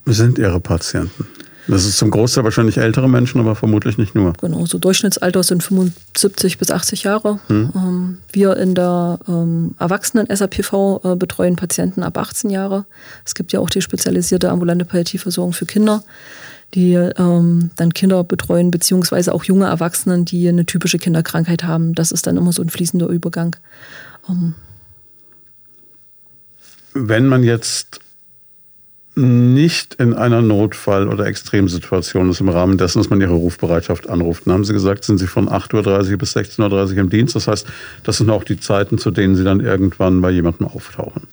[0.05, 1.27] sind Ihre Patienten?
[1.67, 4.33] Das ist zum Großteil wahrscheinlich ältere Menschen, aber vermutlich nicht nur.
[4.33, 7.39] Genau, so Durchschnittsalter sind 75 bis 80 Jahre.
[7.47, 7.71] Hm.
[7.75, 12.85] Ähm, wir in der ähm, Erwachsenen-SAPV äh, betreuen Patienten ab 18 Jahre.
[13.25, 16.03] Es gibt ja auch die spezialisierte ambulante Palliativversorgung für Kinder
[16.73, 21.95] die ähm, dann Kinder betreuen, beziehungsweise auch junge Erwachsenen, die eine typische Kinderkrankheit haben.
[21.95, 23.55] Das ist dann immer so ein fließender Übergang.
[26.95, 27.99] Wenn man jetzt
[29.15, 34.45] nicht in einer Notfall- oder Extremsituation ist im Rahmen dessen, dass man ihre Rufbereitschaft anruft.
[34.45, 37.35] Dann haben Sie gesagt, sind Sie von 8.30 Uhr bis 16.30 Uhr im Dienst.
[37.35, 37.65] Das heißt,
[38.03, 41.27] das sind auch die Zeiten, zu denen Sie dann irgendwann bei jemandem auftauchen.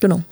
[0.00, 0.22] Genau.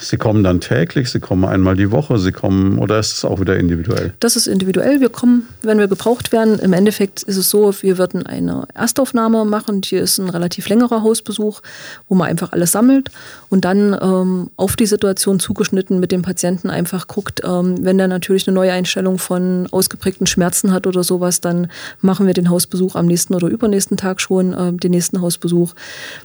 [0.00, 3.40] Sie kommen dann täglich, Sie kommen einmal die Woche, Sie kommen, oder ist es auch
[3.40, 4.14] wieder individuell?
[4.20, 5.00] Das ist individuell.
[5.00, 6.58] Wir kommen, wenn wir gebraucht werden.
[6.58, 9.82] Im Endeffekt ist es so, wir würden eine Erstaufnahme machen.
[9.82, 11.60] Die ist ein relativ längerer Hausbesuch,
[12.08, 13.10] wo man einfach alles sammelt
[13.50, 18.08] und dann ähm, auf die Situation zugeschnitten mit dem Patienten einfach guckt, ähm, wenn der
[18.08, 21.68] natürlich eine neue Einstellung von ausgeprägten Schmerzen hat oder sowas, dann
[22.00, 25.74] machen wir den Hausbesuch am nächsten oder übernächsten Tag schon, äh, den nächsten Hausbesuch.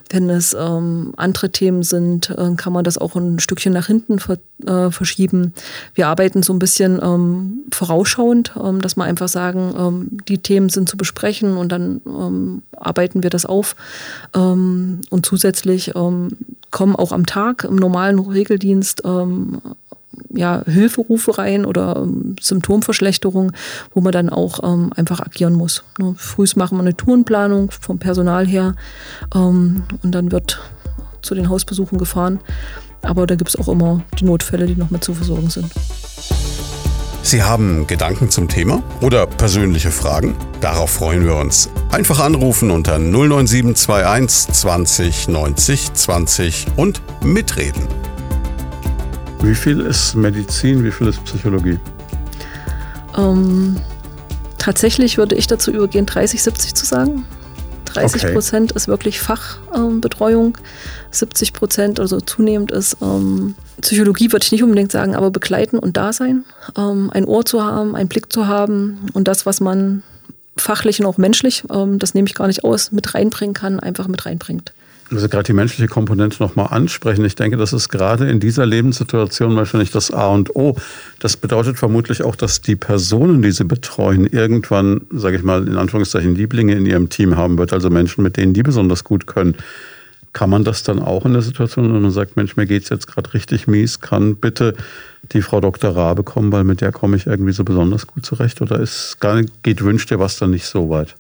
[0.10, 4.20] Wenn es ähm, andere Themen sind, äh, kann man das auch ein Stückchen nach hinten
[4.20, 5.54] ver äh, verschieben.
[5.94, 10.70] Wir arbeiten so ein bisschen ähm, vorausschauend, ähm, dass wir einfach sagen, ähm, die Themen
[10.70, 13.76] sind zu besprechen und dann ähm, arbeiten wir das auf.
[14.34, 19.04] Ähm, und zusätzlich kommen auch am Tag im normalen Regeldienst
[20.34, 23.52] ja, Hilferufe rein oder ähm, Symptomverschlechterung,
[23.94, 25.84] wo man dann auch ähm, einfach agieren muss.
[26.00, 26.16] Ne?
[26.18, 28.76] Frühs machen wir eine Tourenplanung vom Personal her
[29.34, 30.60] ähm, und dann wird
[31.22, 32.40] zu den Hausbesuchen gefahren.
[33.06, 35.72] Aber da gibt es auch immer die Notfälle, die noch mit zu versorgen sind.
[37.22, 40.36] Sie haben Gedanken zum Thema oder persönliche Fragen?
[40.62, 41.70] Darauf freuen wir uns.
[41.92, 47.88] Einfach anrufen unter 09721 20 90 20 und mitreden.
[49.42, 51.80] Wie viel ist Medizin, wie viel ist Psychologie?
[53.18, 53.78] Ähm,
[54.58, 57.26] tatsächlich würde ich dazu übergehen, 30, 70 zu sagen.
[57.96, 58.34] 30 okay.
[58.34, 60.64] Prozent ist wirklich Fachbetreuung, ähm,
[61.12, 65.98] 70 Prozent, also zunehmend ist ähm, Psychologie, würde ich nicht unbedingt sagen, aber begleiten und
[65.98, 66.46] da sein.
[66.78, 70.04] Ähm, ein Ohr zu haben, einen Blick zu haben und das, was man
[70.58, 74.08] fachlich und auch menschlich, ähm, das nehme ich gar nicht aus, mit reinbringen kann, einfach
[74.08, 74.74] mit reinbringt
[75.12, 77.24] also gerade die menschliche Komponente nochmal ansprechen.
[77.26, 80.76] Ich denke, das ist gerade in dieser Lebenssituation wahrscheinlich das A und O.
[81.20, 85.78] Das bedeutet vermutlich auch, dass die Personen, die sie betreuen, irgendwann, sage ich mal, in
[85.78, 89.56] Anführungszeichen Lieblinge in ihrem Team haben wird, also Menschen, mit denen die besonders gut können.
[90.34, 92.90] Kann man das dann auch in der Situation, wenn man sagt, Mensch, mir geht es
[92.90, 94.76] jetzt gerade richtig mies, kann bitte
[95.32, 95.96] die Frau Dr.
[95.96, 98.62] Rabe kommen, weil mit der komme ich irgendwie so besonders gut zurecht?
[98.62, 99.18] Oder ist
[99.64, 101.16] geht wünscht dir was dann nicht so weit?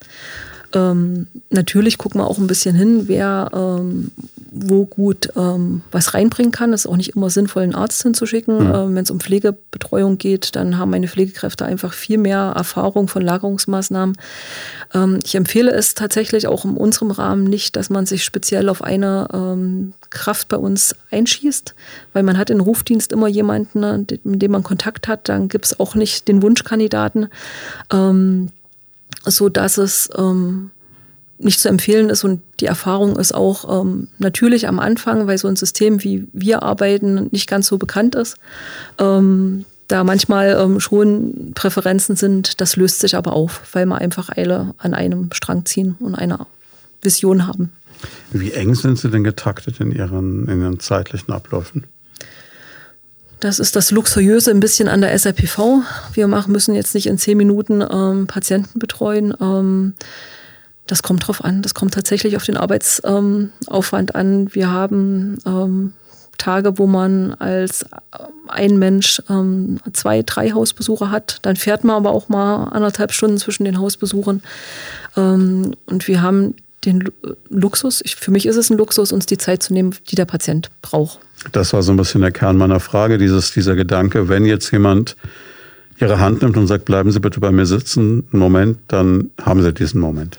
[0.73, 4.11] Ähm, natürlich gucken wir auch ein bisschen hin, wer ähm,
[4.57, 6.71] wo gut ähm, was reinbringen kann.
[6.71, 8.69] Es ist auch nicht immer sinnvoll, einen Arzt hinzuschicken.
[8.69, 8.73] Mhm.
[8.73, 13.21] Ähm, Wenn es um Pflegebetreuung geht, dann haben meine Pflegekräfte einfach viel mehr Erfahrung von
[13.21, 14.15] Lagerungsmaßnahmen.
[14.93, 18.81] Ähm, ich empfehle es tatsächlich auch in unserem Rahmen nicht, dass man sich speziell auf
[18.81, 21.75] eine ähm, Kraft bei uns einschießt,
[22.13, 25.27] weil man hat in Rufdienst immer jemanden, ne, mit dem man Kontakt hat.
[25.27, 27.27] Dann gibt es auch nicht den Wunschkandidaten.
[27.91, 28.49] Ähm,
[29.25, 30.71] so dass es ähm,
[31.37, 35.47] nicht zu empfehlen ist und die Erfahrung ist auch ähm, natürlich am Anfang, weil so
[35.47, 38.37] ein System wie wir arbeiten nicht ganz so bekannt ist.
[38.99, 44.29] Ähm, da manchmal ähm, schon Präferenzen sind, das löst sich aber auf, weil wir einfach
[44.29, 46.39] alle an einem Strang ziehen und eine
[47.01, 47.71] Vision haben.
[48.31, 51.85] Wie eng sind Sie denn getaktet in Ihren, in Ihren zeitlichen Abläufen?
[53.39, 55.81] Das ist das Luxuriöse ein bisschen an der SRPV.
[56.13, 59.33] Wir machen, müssen jetzt nicht in zehn Minuten ähm, Patienten betreuen.
[59.39, 59.93] Ähm,
[60.87, 61.61] das kommt drauf an.
[61.61, 64.53] Das kommt tatsächlich auf den Arbeitsaufwand ähm, an.
[64.53, 65.93] Wir haben ähm,
[66.37, 67.87] Tage, wo man als äh,
[68.47, 71.39] ein Mensch ähm, zwei, drei Hausbesuche hat.
[71.41, 74.43] Dann fährt man aber auch mal anderthalb Stunden zwischen den Hausbesuchen.
[75.17, 77.09] Ähm, und wir haben den
[77.49, 80.25] Luxus, ich, für mich ist es ein Luxus, uns die Zeit zu nehmen, die der
[80.25, 81.19] Patient braucht.
[81.51, 85.15] Das war so ein bisschen der Kern meiner Frage, dieses, dieser Gedanke, wenn jetzt jemand
[85.99, 89.61] Ihre Hand nimmt und sagt, bleiben Sie bitte bei mir sitzen, einen Moment, dann haben
[89.61, 90.37] Sie diesen Moment.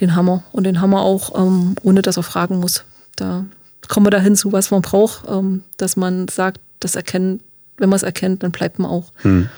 [0.00, 0.42] Den Hammer.
[0.52, 2.84] Und den Hammer auch, ähm, ohne dass er fragen muss.
[3.14, 3.44] Da
[3.88, 7.40] kommen wir dahin zu, was man braucht, ähm, dass man sagt, das erkennen,
[7.78, 9.12] wenn man es erkennt, dann bleibt man auch.
[9.22, 9.48] Hm.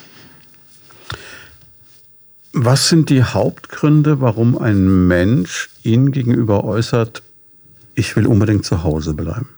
[2.53, 7.23] Was sind die Hauptgründe, warum ein Mensch Ihnen gegenüber äußert,
[7.95, 9.49] ich will unbedingt zu Hause bleiben?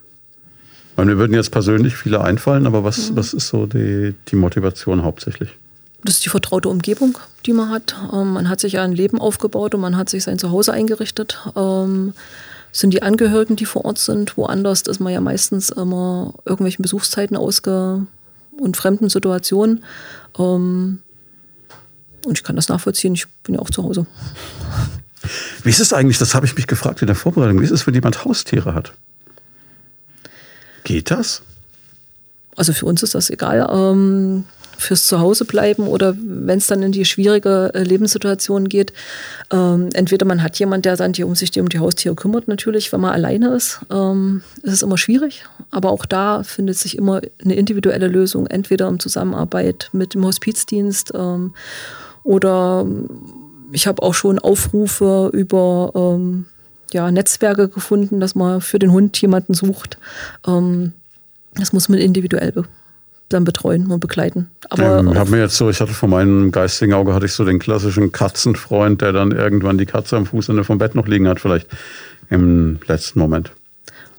[0.96, 3.16] Meine, mir würden jetzt persönlich viele einfallen, aber was, mhm.
[3.16, 5.50] was ist so die, die Motivation hauptsächlich?
[6.04, 7.94] Das ist die vertraute Umgebung, die man hat.
[8.12, 11.38] Ähm, man hat sich ja ein Leben aufgebaut und man hat sich sein Zuhause eingerichtet.
[11.56, 12.14] Ähm,
[12.72, 14.36] sind die Angehörigen, die vor Ort sind.
[14.36, 18.06] Woanders ist man ja meistens immer irgendwelchen Besuchszeiten ausge
[18.58, 19.84] und fremden Situationen.
[20.38, 21.00] Ähm,
[22.24, 23.14] und ich kann das nachvollziehen.
[23.14, 24.06] Ich bin ja auch zu Hause.
[25.62, 27.86] Wie ist es eigentlich, das habe ich mich gefragt in der Vorbereitung, wie ist es,
[27.86, 28.92] wenn jemand Haustiere hat?
[30.84, 31.42] Geht das?
[32.56, 33.68] Also für uns ist das egal.
[33.70, 34.44] Ähm,
[34.80, 38.92] fürs Zuhause bleiben oder wenn es dann in die schwierige äh, Lebenssituation geht,
[39.52, 42.48] ähm, entweder man hat jemand, der dann die um sich die um die Haustiere kümmert,
[42.48, 45.44] natürlich, wenn man alleine ist, ähm, ist es immer schwierig.
[45.70, 51.12] Aber auch da findet sich immer eine individuelle Lösung, entweder in Zusammenarbeit mit dem Hospizdienst
[51.14, 51.54] ähm,
[52.22, 52.86] oder
[53.72, 56.46] ich habe auch schon Aufrufe über ähm,
[56.92, 59.98] ja, Netzwerke gefunden, dass man für den Hund jemanden sucht.
[60.46, 60.92] Ähm,
[61.54, 62.64] Das muss man individuell be
[63.28, 64.48] dann betreuen und begleiten.
[64.70, 67.44] Aber ähm, hab mir jetzt so, ich hatte vor meinem geistigen Auge hatte ich so
[67.44, 71.38] den klassischen Katzenfreund, der dann irgendwann die Katze am Fußende vom Bett noch liegen hat,
[71.38, 71.68] vielleicht
[72.28, 73.52] im letzten Moment.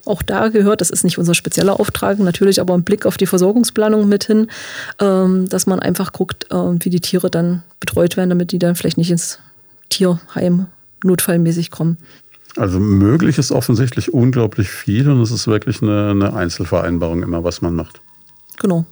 [0.06, 3.28] Auch da gehört, das ist nicht unser spezieller Auftrag, natürlich aber ein Blick auf die
[3.28, 4.48] Versorgungsplanung mit hin,
[5.00, 8.76] ähm, dass man einfach guckt, äh, wie die Tiere dann betreut werden, damit die dann
[8.76, 9.40] vielleicht nicht ins
[9.90, 10.68] Tierheim
[11.04, 11.98] notfallmäßig kommen.
[12.58, 17.62] Also möglich ist offensichtlich unglaublich viel und es ist wirklich eine, eine Einzelvereinbarung immer, was
[17.62, 18.02] man macht.
[18.60, 18.86] Genau.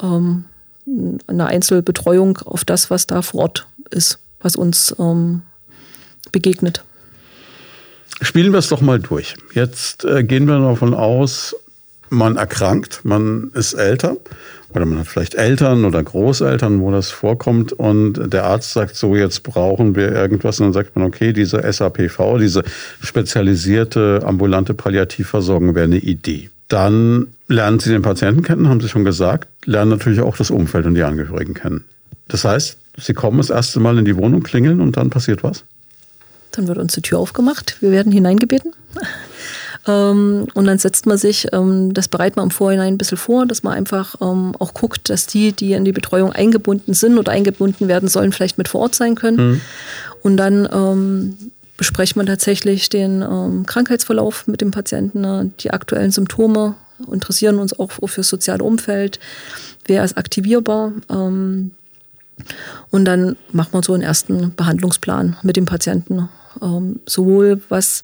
[0.00, 0.44] Ähm,
[1.26, 5.42] eine Einzelbetreuung auf das, was da vor Ort ist, was uns ähm,
[6.32, 6.84] begegnet.
[8.22, 9.34] Spielen wir es doch mal durch.
[9.54, 11.56] Jetzt äh, gehen wir davon aus,
[12.10, 14.16] man erkrankt, man ist älter
[14.74, 19.16] oder man hat vielleicht Eltern oder Großeltern, wo das vorkommt und der Arzt sagt so,
[19.16, 22.62] jetzt brauchen wir irgendwas und dann sagt man, okay, diese SAPV, diese
[23.00, 26.50] spezialisierte ambulante Palliativversorgung wäre eine Idee.
[26.68, 30.86] Dann lernen Sie den Patienten kennen, haben Sie schon gesagt, lernen natürlich auch das Umfeld
[30.86, 31.84] und die Angehörigen kennen.
[32.28, 35.64] Das heißt, Sie kommen das erste Mal in die Wohnung, klingeln und dann passiert was?
[36.52, 38.72] Dann wird uns die Tür aufgemacht, wir werden hineingebeten.
[39.86, 43.46] Ähm, und dann setzt man sich, ähm, das bereitet man im Vorhinein ein bisschen vor,
[43.46, 47.32] dass man einfach ähm, auch guckt, dass die, die in die Betreuung eingebunden sind oder
[47.32, 49.36] eingebunden werden sollen, vielleicht mit vor Ort sein können.
[49.36, 49.60] Mhm.
[50.22, 51.38] Und dann
[51.78, 53.24] bespricht man tatsächlich den
[53.66, 56.74] Krankheitsverlauf mit dem Patienten, ne, die aktuellen Symptome,
[57.10, 59.18] interessieren uns auch für das soziale Umfeld,
[59.86, 60.92] wer ist aktivierbar.
[61.08, 61.70] und
[62.90, 66.28] dann macht man so einen ersten Behandlungsplan mit dem Patienten
[66.62, 68.02] ähm, sowohl was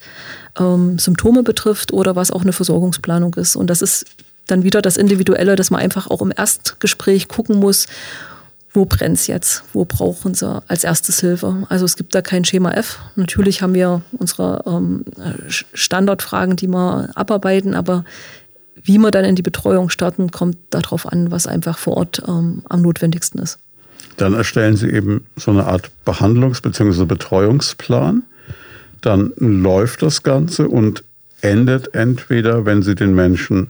[0.59, 3.57] ähm, Symptome betrifft oder was auch eine Versorgungsplanung ist.
[3.57, 4.07] Und das ist
[4.47, 7.87] dann wieder das Individuelle, dass man einfach auch im Erstgespräch gucken muss,
[8.73, 11.67] wo brennt es jetzt, wo brauchen sie als erstes Hilfe.
[11.69, 12.99] Also es gibt da kein Schema F.
[13.17, 15.05] Natürlich haben wir unsere ähm,
[15.49, 18.05] Standardfragen, die wir abarbeiten, aber
[18.75, 22.63] wie wir dann in die Betreuung starten, kommt darauf an, was einfach vor Ort ähm,
[22.69, 23.59] am notwendigsten ist.
[24.19, 27.05] Dann erstellen Sie eben so eine Art Behandlungs- bzw.
[27.05, 28.23] Betreuungsplan
[29.01, 31.05] dann läuft das Ganze und
[31.41, 33.69] endet entweder, wenn Sie den Menschen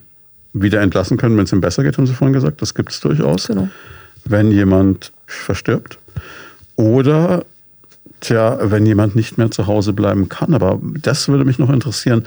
[0.52, 3.00] wieder entlassen können, wenn es ihm besser geht, haben Sie vorhin gesagt, das gibt es
[3.00, 3.46] durchaus.
[3.46, 3.68] Genau.
[4.24, 5.98] Wenn jemand verstirbt
[6.76, 7.44] oder
[8.20, 10.54] tja, wenn jemand nicht mehr zu Hause bleiben kann.
[10.54, 12.24] Aber das würde mich noch interessieren.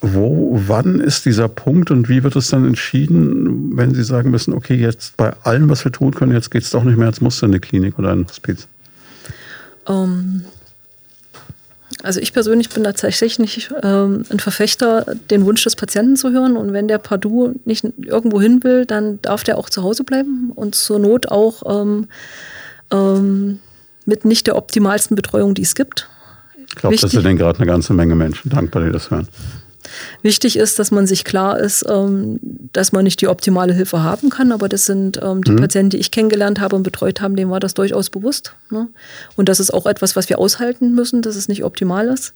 [0.00, 4.54] Wo, wann ist dieser Punkt und wie wird es dann entschieden, wenn Sie sagen müssen,
[4.54, 7.20] okay, jetzt bei allem, was wir tun können, jetzt geht es doch nicht mehr, jetzt
[7.20, 8.68] muss in eine Klinik oder ein Hospiz?
[9.86, 10.44] Um, ähm,
[12.02, 16.56] also ich persönlich bin tatsächlich nicht ähm, ein Verfechter, den Wunsch des Patienten zu hören.
[16.56, 20.52] Und wenn der Pardoux nicht irgendwo hin will, dann darf der auch zu Hause bleiben
[20.54, 22.06] und zur Not auch ähm,
[22.92, 23.58] ähm,
[24.06, 26.08] mit nicht der optimalsten Betreuung, die es gibt.
[26.68, 29.28] Ich glaube, das sind gerade eine ganze Menge Menschen dankbar, die das hören.
[30.22, 32.38] Wichtig ist, dass man sich klar ist, ähm,
[32.72, 35.56] dass man nicht die optimale Hilfe haben kann, aber das sind ähm, die mhm.
[35.56, 38.54] Patienten, die ich kennengelernt habe und betreut habe, denen war das durchaus bewusst.
[38.70, 38.88] Ne?
[39.36, 42.34] Und das ist auch etwas, was wir aushalten müssen, dass es nicht optimal ist.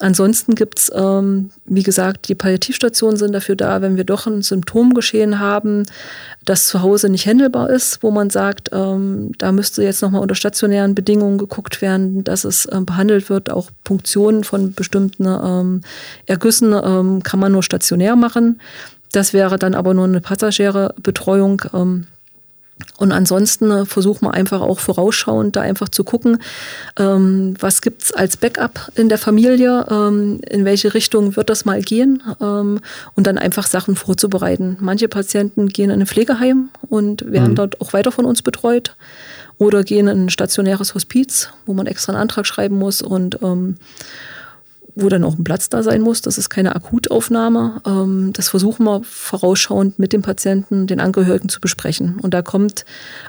[0.00, 4.40] Ansonsten gibt es, ähm, wie gesagt, die Palliativstationen sind dafür da, wenn wir doch ein
[4.40, 5.84] Symptomgeschehen haben,
[6.42, 10.34] das zu Hause nicht handelbar ist, wo man sagt, ähm, da müsste jetzt nochmal unter
[10.34, 13.50] stationären Bedingungen geguckt werden, dass es ähm, behandelt wird.
[13.50, 15.82] Auch Punktionen von bestimmten ähm,
[16.24, 18.58] Ergüssen ähm, kann man nur stationär machen.
[19.12, 21.60] Das wäre dann aber nur eine passagiere Betreuung.
[21.74, 22.06] Ähm,
[22.96, 26.38] und ansonsten äh, versuchen wir einfach auch vorausschauend da einfach zu gucken,
[26.98, 31.64] ähm, was gibt es als Backup in der Familie, ähm, in welche Richtung wird das
[31.64, 32.80] mal gehen ähm,
[33.14, 34.76] und dann einfach Sachen vorzubereiten.
[34.80, 37.56] Manche Patienten gehen in ein Pflegeheim und werden mhm.
[37.56, 38.96] dort auch weiter von uns betreut
[39.58, 43.76] oder gehen in ein stationäres Hospiz, wo man extra einen Antrag schreiben muss und ähm,
[44.94, 46.22] wo dann auch ein Platz da sein muss.
[46.22, 47.80] Das ist keine Akutaufnahme.
[47.86, 52.18] Ähm, das versuchen wir vorausschauend mit dem Patienten, den Angehörigen zu besprechen.
[52.20, 52.84] Und da kommt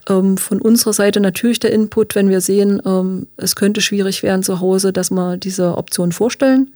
[0.09, 4.43] ähm, von unserer Seite natürlich der Input, wenn wir sehen, ähm, es könnte schwierig werden
[4.43, 6.71] zu Hause, dass wir diese Option vorstellen.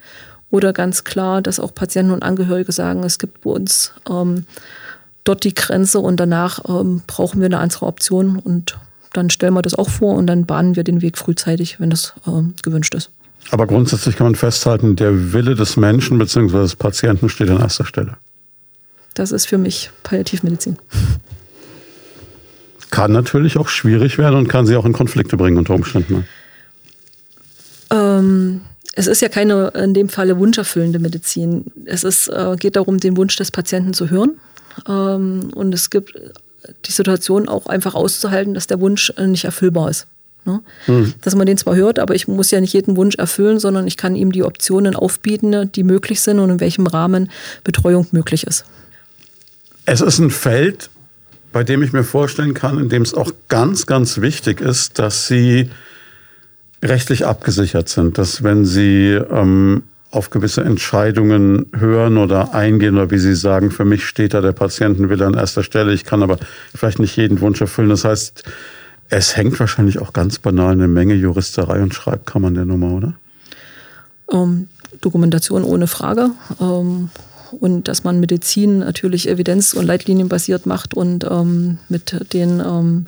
[0.51, 3.93] Oder ganz klar, dass auch Patienten und Angehörige sagen, es gibt bei uns
[5.23, 6.59] dort die Grenze und danach
[7.07, 8.37] brauchen wir eine andere Option.
[8.37, 8.77] Und
[9.11, 12.13] dann stellen wir das auch vor und dann bahnen wir den Weg frühzeitig, wenn das
[12.61, 13.09] gewünscht ist.
[13.51, 16.59] Aber grundsätzlich kann man festhalten, der Wille des Menschen bzw.
[16.59, 18.17] des Patienten steht an erster Stelle.
[19.13, 20.77] Das ist für mich Palliativmedizin.
[22.91, 26.25] Kann natürlich auch schwierig werden und kann sie auch in Konflikte bringen unter Umständen.
[27.91, 28.61] Ähm,
[28.93, 31.65] es ist ja keine in dem Falle wunscherfüllende Medizin.
[31.85, 34.39] Es ist, äh, geht darum, den Wunsch des Patienten zu hören.
[34.87, 36.17] Ähm, und es gibt
[36.85, 40.07] die Situation auch einfach auszuhalten, dass der Wunsch äh, nicht erfüllbar ist.
[40.45, 40.61] Ne?
[40.87, 41.13] Mhm.
[41.21, 43.97] Dass man den zwar hört, aber ich muss ja nicht jeden Wunsch erfüllen, sondern ich
[43.97, 47.31] kann ihm die Optionen aufbieten, die möglich sind und in welchem Rahmen
[47.63, 48.65] Betreuung möglich ist.
[49.85, 50.89] Es ist ein Feld,
[51.51, 55.27] bei dem ich mir vorstellen kann, in dem es auch ganz, ganz wichtig ist, dass
[55.27, 55.69] Sie
[56.83, 63.17] rechtlich abgesichert sind, dass wenn Sie ähm, auf gewisse Entscheidungen hören oder eingehen oder wie
[63.17, 66.37] Sie sagen, für mich steht da der Patientenwille an erster Stelle, ich kann aber
[66.73, 67.89] vielleicht nicht jeden Wunsch erfüllen.
[67.89, 68.43] Das heißt,
[69.09, 73.13] es hängt wahrscheinlich auch ganz banal eine Menge Juristerei und Schreibkammern der Nummer, oder?
[74.31, 74.67] Ähm,
[75.01, 76.31] Dokumentation ohne Frage.
[76.59, 77.09] Ähm,
[77.59, 83.05] und dass man Medizin natürlich evidenz- und leitlinienbasiert macht und ähm, mit den ähm,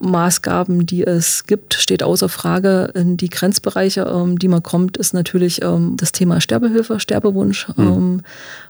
[0.00, 2.90] Maßgaben, die es gibt, steht außer Frage.
[2.94, 8.22] In die Grenzbereiche, ähm, die man kommt, ist natürlich ähm, das Thema Sterbehilfe, Sterbewunsch, mhm.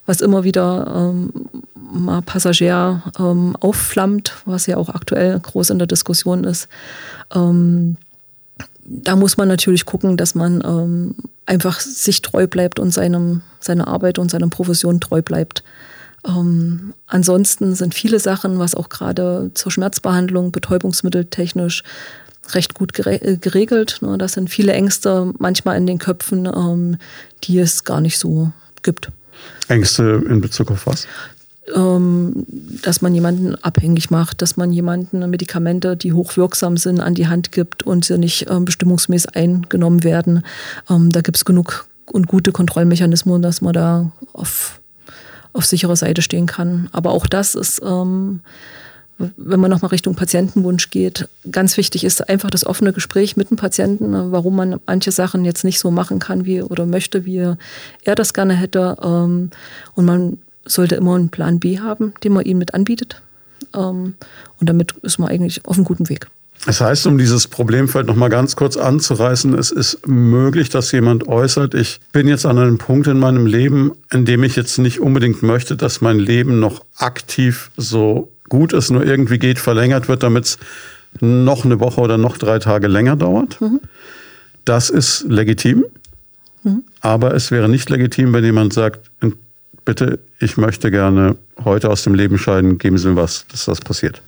[0.06, 1.32] was immer wieder ähm,
[1.92, 6.68] mal Passagier ähm, aufflammt, was ja auch aktuell groß in der Diskussion ist.
[7.34, 7.96] Ähm,
[8.84, 11.14] da muss man natürlich gucken, dass man ähm,
[11.44, 15.62] einfach sich treu bleibt und seinem, seiner Arbeit und seiner Profession treu bleibt.
[16.26, 21.82] Ähm, ansonsten sind viele Sachen, was auch gerade zur Schmerzbehandlung, betäubungsmitteltechnisch
[22.54, 23.98] recht gut äh, geregelt.
[24.00, 24.18] Ne?
[24.18, 26.96] Das sind viele Ängste manchmal in den Köpfen, ähm,
[27.44, 28.52] die es gar nicht so
[28.82, 29.10] gibt.
[29.68, 31.06] Ängste in Bezug auf was?
[31.74, 32.46] Ähm,
[32.82, 37.52] dass man jemanden abhängig macht, dass man jemanden Medikamente, die hochwirksam sind, an die Hand
[37.52, 40.44] gibt und sie nicht ähm, bestimmungsmäßig eingenommen werden.
[40.88, 44.77] Ähm, da gibt es genug und gute Kontrollmechanismen, dass man da auf,
[45.58, 46.88] auf sicherer Seite stehen kann.
[46.92, 48.40] Aber auch das ist, ähm,
[49.18, 53.56] wenn man nochmal Richtung Patientenwunsch geht, ganz wichtig ist einfach das offene Gespräch mit dem
[53.56, 57.54] Patienten, ne, warum man manche Sachen jetzt nicht so machen kann, wie oder möchte, wie
[58.04, 58.96] er das gerne hätte.
[59.02, 59.50] Ähm,
[59.94, 63.20] und man sollte immer einen Plan B haben, den man ihnen mit anbietet.
[63.74, 64.14] Ähm,
[64.60, 66.28] und damit ist man eigentlich auf einem guten Weg.
[66.66, 71.28] Das heißt, um dieses Problemfeld noch mal ganz kurz anzureißen, es ist möglich, dass jemand
[71.28, 75.00] äußert, ich bin jetzt an einem Punkt in meinem Leben, in dem ich jetzt nicht
[75.00, 80.22] unbedingt möchte, dass mein Leben noch aktiv so gut es nur irgendwie geht, verlängert wird,
[80.22, 80.58] damit es
[81.20, 83.60] noch eine Woche oder noch drei Tage länger dauert.
[83.60, 83.80] Mhm.
[84.64, 85.84] Das ist legitim.
[86.64, 86.82] Mhm.
[87.00, 89.10] Aber es wäre nicht legitim, wenn jemand sagt,
[89.84, 93.80] bitte, ich möchte gerne heute aus dem Leben scheiden, geben Sie mir was, dass das
[93.80, 94.20] passiert.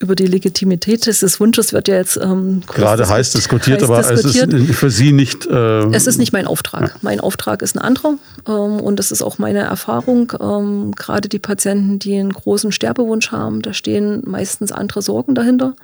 [0.00, 4.52] Über die Legitimität des Wunsches wird ja jetzt ähm, gerade heiß diskutiert, heiß aber diskutiert.
[4.52, 5.46] es ist für Sie nicht.
[5.46, 6.88] Äh, es ist nicht mein Auftrag.
[6.88, 6.94] Ja.
[7.02, 8.14] Mein Auftrag ist ein anderer
[8.48, 10.32] ähm, und das ist auch meine Erfahrung.
[10.40, 15.74] Ähm, gerade die Patienten, die einen großen Sterbewunsch haben, da stehen meistens andere Sorgen dahinter.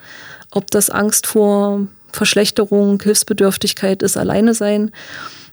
[0.51, 4.93] Ob das Angst vor Verschlechterung, Hilfsbedürftigkeit ist, alleine sein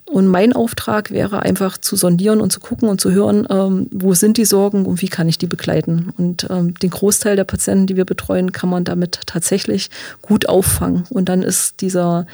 [0.05, 4.13] und mein Auftrag wäre einfach zu sondieren und zu gucken und zu hören, ähm, wo
[4.13, 6.13] sind die Sorgen und wie kann ich die begleiten.
[6.17, 9.89] Und ähm, den Großteil der Patienten, die wir betreuen, kann man damit tatsächlich
[10.21, 11.05] gut auffangen.
[11.09, 12.27] Und dann ist dieser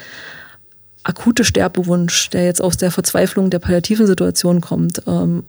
[1.04, 5.44] akute Sterbewunsch, der jetzt aus der Verzweiflung der palliativen Situation kommt, ähm,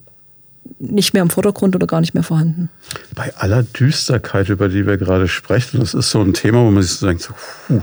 [0.78, 2.70] nicht mehr im Vordergrund oder gar nicht mehr vorhanden.
[3.14, 6.82] Bei aller Düsterkeit, über die wir gerade sprechen, das ist so ein Thema, wo man
[6.82, 7.34] sich so denkt, so,
[7.66, 7.82] puh,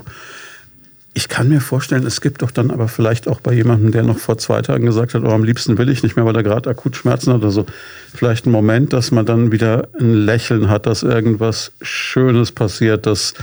[1.14, 4.20] ich kann mir vorstellen, es gibt doch dann aber vielleicht auch bei jemandem, der noch
[4.20, 6.70] vor zwei Tagen gesagt hat, oh, am liebsten will ich nicht mehr, weil er gerade
[6.70, 7.66] akut Schmerzen hat oder so,
[8.14, 13.34] vielleicht einen Moment, dass man dann wieder ein Lächeln hat, dass irgendwas Schönes passiert, dass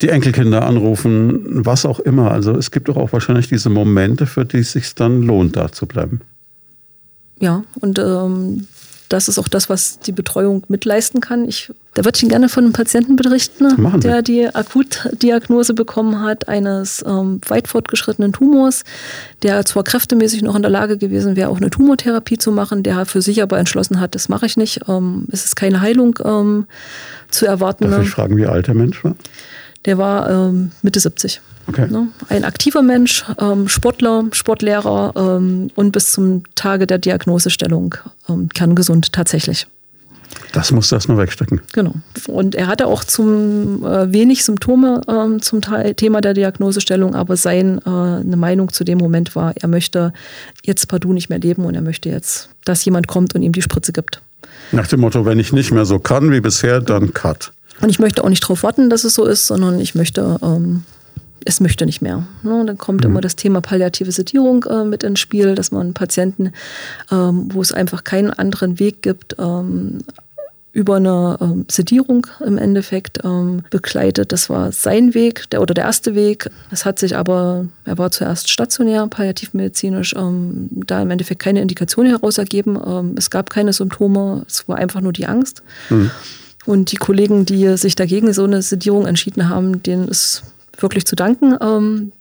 [0.00, 2.30] die Enkelkinder anrufen, was auch immer.
[2.30, 5.72] Also es gibt doch auch wahrscheinlich diese Momente, für die es sich dann lohnt, da
[5.72, 6.20] zu bleiben.
[7.38, 8.66] Ja, und ähm,
[9.10, 11.46] das ist auch das, was die Betreuung mitleisten kann.
[11.46, 16.48] Ich, da würde ich Ihnen gerne von einem Patienten berichten, der die Akutdiagnose bekommen hat
[16.48, 18.84] eines ähm, weit fortgeschrittenen Tumors,
[19.42, 23.04] der zwar kräftemäßig noch in der Lage gewesen wäre, auch eine Tumortherapie zu machen, der
[23.04, 24.82] für sich aber entschlossen hat, das mache ich nicht.
[24.88, 26.66] Ähm, es ist keine Heilung ähm,
[27.30, 27.90] zu erwarten.
[27.90, 29.16] Darf ich fragen, wie alt der Mensch war?
[29.86, 31.40] Der war ähm, Mitte 70.
[31.66, 31.86] Okay.
[31.90, 32.08] Ne?
[32.28, 37.94] Ein aktiver Mensch, ähm, Sportler, Sportlehrer ähm, und bis zum Tage der Diagnosestellung
[38.28, 39.66] ähm, kerngesund tatsächlich.
[40.52, 41.60] Das muss das nur wegstecken.
[41.72, 41.94] Genau.
[42.26, 47.36] Und er hatte auch zum äh, wenig Symptome ähm, zum Teil, Thema der Diagnosestellung, aber
[47.36, 50.12] seine äh, Meinung zu dem Moment war, er möchte
[50.64, 53.62] jetzt partout nicht mehr leben und er möchte jetzt, dass jemand kommt und ihm die
[53.62, 54.22] Spritze gibt.
[54.72, 57.52] Nach dem Motto, wenn ich nicht mehr so kann wie bisher, dann cut.
[57.80, 60.84] Und ich möchte auch nicht darauf warten, dass es so ist, sondern ich möchte, ähm,
[61.44, 62.26] es möchte nicht mehr.
[62.42, 62.64] Ne?
[62.66, 63.10] Dann kommt mhm.
[63.10, 66.52] immer das Thema palliative Sedierung äh, mit ins Spiel, dass man Patienten,
[67.10, 69.98] ähm, wo es einfach keinen anderen Weg gibt, ähm,
[70.72, 74.30] über eine ähm, Sedierung im Endeffekt ähm, begleitet.
[74.30, 76.48] Das war sein Weg der, oder der erste Weg.
[76.70, 82.06] Es hat sich aber, er war zuerst stationär, palliativmedizinisch, ähm, da im Endeffekt keine Indikation
[82.06, 82.78] heraus ergeben.
[82.86, 85.62] Ähm, es gab keine Symptome, es war einfach nur die Angst.
[85.88, 86.10] Mhm.
[86.66, 90.44] Und die Kollegen, die sich dagegen so eine Sedierung entschieden haben, denen ist
[90.82, 91.56] wirklich zu danken.
[91.60, 92.12] Ähm,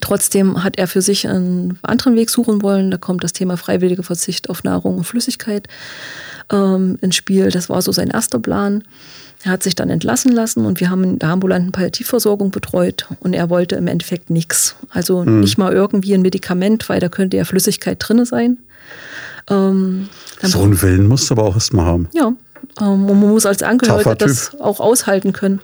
[0.00, 2.90] trotzdem hat er für sich einen anderen Weg suchen wollen.
[2.90, 5.68] Da kommt das Thema freiwillige Verzicht auf Nahrung und Flüssigkeit
[6.50, 7.50] ähm, ins Spiel.
[7.50, 8.84] Das war so sein erster Plan.
[9.44, 13.32] Er hat sich dann entlassen lassen und wir haben in der ambulanten Palliativversorgung betreut und
[13.32, 14.76] er wollte im Endeffekt nichts.
[14.90, 15.40] Also mhm.
[15.40, 18.58] nicht mal irgendwie ein Medikament, weil da könnte ja Flüssigkeit drin sein.
[19.50, 20.08] Ähm,
[20.42, 22.08] so einen Willen musst du aber auch erstmal haben.
[22.12, 22.32] Ja,
[22.80, 25.60] ähm, und man muss als Angehöriger das auch aushalten können.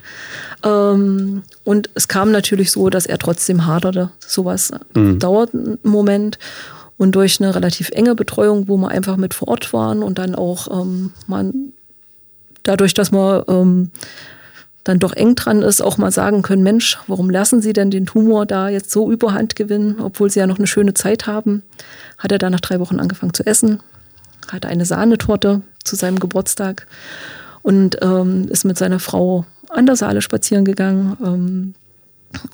[0.65, 4.11] Ähm, und es kam natürlich so, dass er trotzdem haderte.
[4.19, 5.19] Sowas mhm.
[5.19, 6.39] dauert einen Moment.
[6.97, 10.35] Und durch eine relativ enge Betreuung, wo wir einfach mit vor Ort waren und dann
[10.35, 11.73] auch ähm, man
[12.65, 13.91] dadurch, dass man ähm,
[14.85, 18.07] dann doch eng dran ist, auch mal sagen können, Mensch, warum lassen Sie denn den
[18.07, 21.63] Tumor da jetzt so überhand gewinnen, obwohl Sie ja noch eine schöne Zeit haben,
[22.17, 23.81] hat er dann nach drei Wochen angefangen zu essen,
[24.51, 26.87] hatte eine Sahnetorte zu seinem Geburtstag
[27.63, 31.75] und ähm, ist mit seiner Frau an der Saale spazieren gegangen ähm,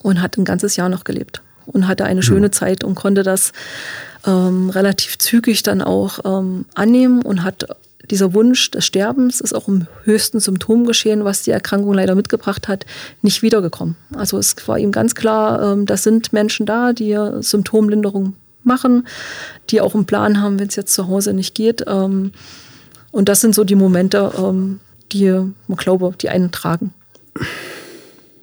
[0.03, 3.53] und hat ein ganzes Jahr noch gelebt und hatte eine schöne Zeit und konnte das
[4.27, 7.67] ähm, relativ zügig dann auch ähm, annehmen und hat
[8.11, 12.69] dieser Wunsch des Sterbens ist auch im höchsten Symptom geschehen, was die Erkrankung leider mitgebracht
[12.69, 12.85] hat,
[13.23, 13.97] nicht wiedergekommen.
[14.15, 19.07] Also es war ihm ganz klar, ähm, das sind Menschen da, die Symptomlinderung machen,
[19.71, 21.85] die auch einen Plan haben, wenn es jetzt zu Hause nicht geht.
[21.87, 22.33] Ähm,
[23.11, 24.81] und das sind so die Momente, ähm,
[25.13, 26.93] die, man glaube, die einen tragen.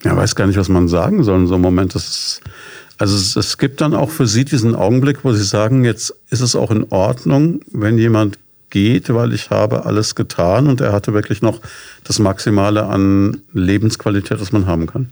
[0.03, 1.95] Ja, weiß gar nicht, was man sagen soll in so einem Moment.
[1.95, 2.41] Ist,
[2.97, 6.41] also es, es gibt dann auch für Sie diesen Augenblick, wo Sie sagen, jetzt ist
[6.41, 8.39] es auch in Ordnung, wenn jemand
[8.69, 11.59] geht, weil ich habe alles getan und er hatte wirklich noch
[12.03, 15.11] das Maximale an Lebensqualität, das man haben kann.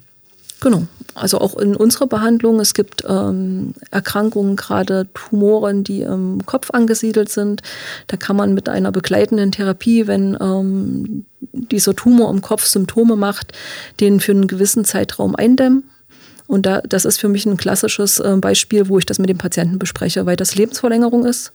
[0.62, 0.88] Genau.
[1.16, 7.30] Also auch in unserer Behandlung, es gibt ähm, Erkrankungen, gerade Tumoren, die im Kopf angesiedelt
[7.30, 7.62] sind.
[8.08, 13.54] Da kann man mit einer begleitenden Therapie, wenn ähm, dieser Tumor im Kopf Symptome macht,
[14.00, 15.84] den für einen gewissen Zeitraum eindämmen.
[16.48, 19.38] Und da, das ist für mich ein klassisches äh, Beispiel, wo ich das mit dem
[19.38, 21.54] Patienten bespreche, weil das Lebensverlängerung ist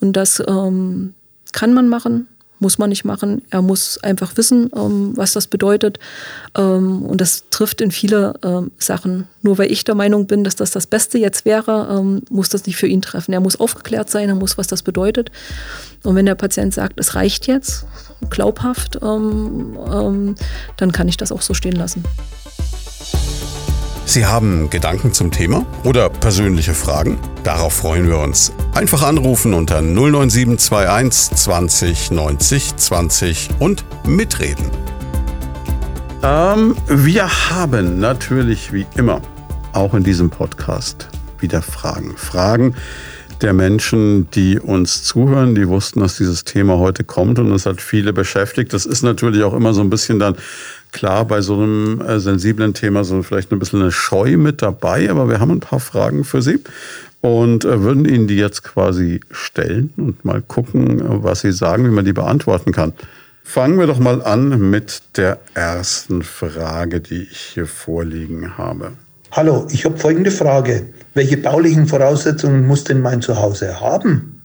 [0.00, 1.14] und das ähm,
[1.52, 2.28] kann man machen,
[2.58, 3.42] muss man nicht machen.
[3.50, 5.98] Er muss einfach wissen, ähm, was das bedeutet.
[6.56, 9.26] Ähm, und das trifft in viele ähm, Sachen.
[9.42, 12.66] Nur weil ich der Meinung bin, dass das das Beste jetzt wäre, ähm, muss das
[12.66, 13.32] nicht für ihn treffen.
[13.32, 15.30] Er muss aufgeklärt sein, er muss, was das bedeutet.
[16.02, 17.86] Und wenn der Patient sagt, es reicht jetzt,
[18.30, 20.34] glaubhaft, ähm, ähm,
[20.76, 22.04] dann kann ich das auch so stehen lassen.
[24.08, 27.18] Sie haben Gedanken zum Thema oder persönliche Fragen?
[27.42, 28.52] Darauf freuen wir uns.
[28.72, 34.70] Einfach anrufen unter 09721 20 90 20 und mitreden.
[36.22, 39.20] Ähm, wir haben natürlich wie immer
[39.72, 41.08] auch in diesem Podcast
[41.40, 42.16] wieder Fragen.
[42.16, 42.76] Fragen
[43.42, 47.80] der Menschen, die uns zuhören, die wussten, dass dieses Thema heute kommt und es hat
[47.80, 48.72] viele beschäftigt.
[48.72, 50.36] Das ist natürlich auch immer so ein bisschen dann
[50.92, 55.10] klar bei so einem äh, sensiblen Thema so vielleicht ein bisschen eine Scheu mit dabei,
[55.10, 56.60] aber wir haben ein paar Fragen für Sie
[57.20, 61.90] und äh, würden Ihnen die jetzt quasi stellen und mal gucken, was Sie sagen, wie
[61.90, 62.92] man die beantworten kann.
[63.44, 68.92] Fangen wir doch mal an mit der ersten Frage, die ich hier vorliegen habe.
[69.30, 70.86] Hallo, ich habe folgende Frage.
[71.14, 74.42] Welche baulichen Voraussetzungen muss denn mein Zuhause haben?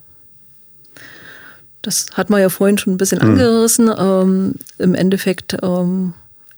[1.81, 3.29] Das hat man ja vorhin schon ein bisschen hm.
[3.29, 3.91] angerissen.
[3.97, 6.13] Ähm, Im Endeffekt ähm,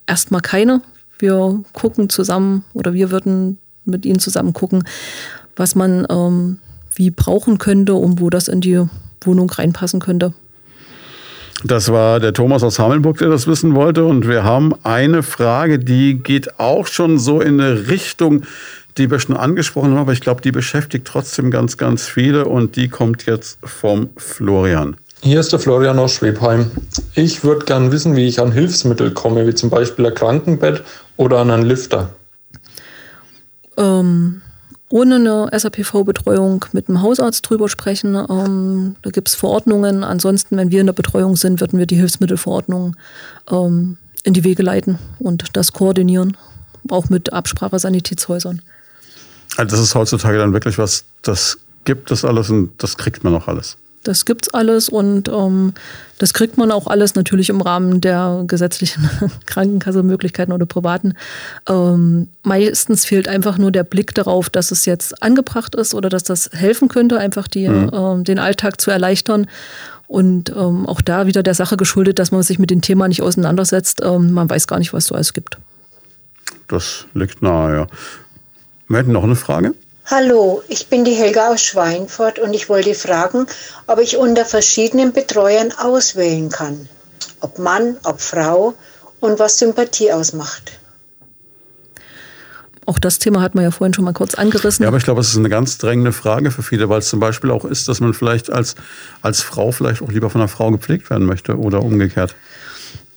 [0.08, 0.82] erstmal keine.
[1.20, 4.84] Wir gucken zusammen oder wir würden mit Ihnen zusammen gucken,
[5.56, 6.60] was man ähm,
[6.96, 8.84] wie brauchen könnte und wo das in die
[9.22, 10.34] Wohnung reinpassen könnte.
[11.64, 14.04] Das war der Thomas aus Hammelburg, der das wissen wollte.
[14.06, 18.44] Und wir haben eine Frage, die geht auch schon so in eine Richtung,
[18.98, 22.76] die wir schon angesprochen haben, aber ich glaube, die beschäftigt trotzdem ganz, ganz viele und
[22.76, 24.98] die kommt jetzt vom Florian.
[25.24, 26.70] Hier ist der Florian aus Schwebheim.
[27.16, 30.84] Ich würde gern wissen, wie ich an Hilfsmittel komme, wie zum Beispiel ein Krankenbett
[31.16, 32.10] oder an einen Lifter.
[33.78, 34.42] Ähm,
[34.90, 38.16] ohne eine SAPV-Betreuung mit dem Hausarzt drüber sprechen.
[38.16, 40.04] Ähm, da gibt es Verordnungen.
[40.04, 42.98] Ansonsten, wenn wir in der Betreuung sind, würden wir die Hilfsmittelverordnung
[43.50, 46.36] ähm, in die Wege leiten und das koordinieren,
[46.90, 48.62] auch mit Absprache Sanitätshäusern.
[49.56, 53.34] Also das ist heutzutage dann wirklich was, das gibt es alles und das kriegt man
[53.34, 53.78] auch alles.
[54.04, 55.74] Das gibt's alles und ähm,
[56.18, 59.10] das kriegt man auch alles natürlich im Rahmen der gesetzlichen
[59.46, 61.14] Krankenkasse-Möglichkeiten oder privaten.
[61.68, 66.24] Ähm, meistens fehlt einfach nur der Blick darauf, dass es jetzt angebracht ist oder dass
[66.24, 67.92] das helfen könnte, einfach die, mhm.
[67.94, 69.48] ähm, den Alltag zu erleichtern.
[70.08, 73.22] Und ähm, auch da wieder der Sache geschuldet, dass man sich mit dem Thema nicht
[73.22, 74.02] auseinandersetzt.
[74.04, 75.58] Ähm, man weiß gar nicht, was so alles gibt.
[76.68, 77.88] Das liegt nahe, ja.
[78.88, 79.74] Wir hätten noch eine Frage.
[80.06, 83.48] Hallo, ich bin die Helga aus Schweinfurt und ich wollte fragen,
[83.88, 86.90] ob ich unter verschiedenen Betreuern auswählen kann.
[87.40, 88.74] Ob Mann, ob Frau
[89.22, 90.74] und was Sympathie ausmacht.
[92.86, 94.84] Auch das Thema hat man ja vorhin schon mal kurz angerissen.
[94.84, 97.22] Ja, aber ich glaube, es ist eine ganz drängende Frage für viele, weil es zum
[97.22, 98.76] Beispiel auch ist, dass man vielleicht als,
[99.22, 102.36] als Frau vielleicht auch lieber von einer Frau gepflegt werden möchte oder umgekehrt.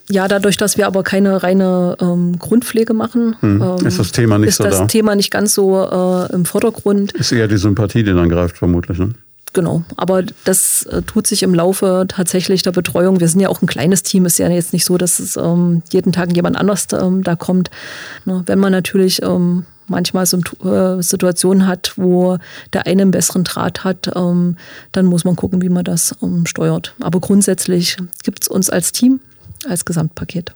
[0.08, 3.62] Ja, dadurch, dass wir aber keine reine ähm, Grundpflege machen, hm.
[3.62, 4.86] ähm, ist das Thema nicht ist so das da.
[4.86, 7.12] Thema nicht ganz so äh, im Vordergrund.
[7.12, 8.98] Ist eher die Sympathie, die dann greift, vermutlich.
[8.98, 9.10] Ne?
[9.52, 13.20] Genau, aber das äh, tut sich im Laufe tatsächlich der Betreuung.
[13.20, 15.82] Wir sind ja auch ein kleines Team, ist ja jetzt nicht so, dass es ähm,
[15.90, 17.70] jeden Tag jemand anders ähm, da kommt.
[18.26, 22.36] Ne, wenn man natürlich ähm, manchmal so, äh, Situationen hat, wo
[22.74, 24.56] der eine einen besseren Draht hat, ähm,
[24.92, 26.94] dann muss man gucken, wie man das ähm, steuert.
[27.00, 29.20] Aber grundsätzlich gibt es uns als Team
[29.68, 30.54] als Gesamtpaket.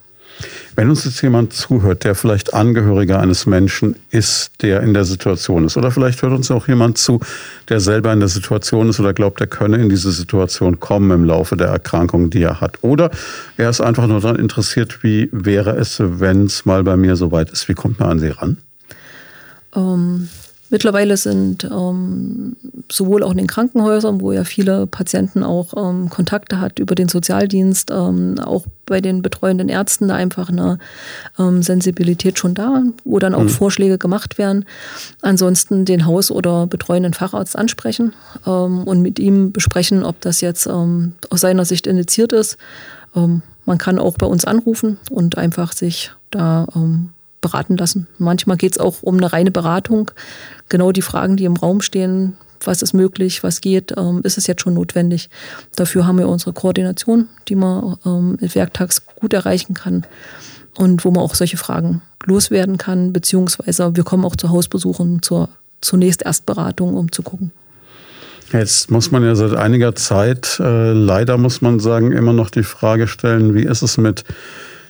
[0.75, 5.67] Wenn uns jetzt jemand zuhört, der vielleicht Angehöriger eines Menschen ist, der in der Situation
[5.67, 7.21] ist, oder vielleicht hört uns auch jemand zu,
[7.69, 11.25] der selber in der Situation ist oder glaubt, er könne in diese Situation kommen im
[11.25, 12.79] Laufe der Erkrankung, die er hat.
[12.83, 13.11] Oder
[13.57, 17.51] er ist einfach nur daran interessiert, wie wäre es, wenn es mal bei mir soweit
[17.51, 17.69] ist.
[17.69, 18.57] Wie kommt man an Sie ran?
[19.75, 20.29] Ähm,
[20.71, 22.57] Mittlerweile sind ähm,
[22.91, 27.09] sowohl auch in den Krankenhäusern, wo ja viele Patienten auch ähm, Kontakte hat über den
[27.09, 30.79] Sozialdienst, ähm, auch bei den betreuenden Ärzten da einfach eine
[31.39, 33.49] ähm, Sensibilität schon da, wo dann auch mhm.
[33.49, 34.65] Vorschläge gemacht werden.
[35.23, 38.13] Ansonsten den Haus- oder betreuenden Facharzt ansprechen
[38.47, 42.59] ähm, und mit ihm besprechen, ob das jetzt ähm, aus seiner Sicht initiiert ist.
[43.13, 46.67] man kann auch bei uns anrufen und einfach sich da
[47.41, 48.07] beraten lassen.
[48.19, 50.11] Manchmal geht es auch um eine reine Beratung.
[50.69, 54.47] Genau die Fragen, die im Raum stehen, was ist möglich, was geht, ähm, ist es
[54.47, 55.31] jetzt schon notwendig.
[55.77, 60.07] Dafür haben wir unsere Koordination, die man ähm, werktags gut erreichen kann
[60.77, 65.49] und wo man auch solche Fragen loswerden kann, beziehungsweise wir kommen auch zu Hausbesuchen zur
[65.81, 67.53] zunächst Erstberatung, um zu gucken.
[68.53, 72.65] Jetzt muss man ja seit einiger Zeit, äh, leider muss man sagen, immer noch die
[72.65, 74.25] Frage stellen, wie ist es mit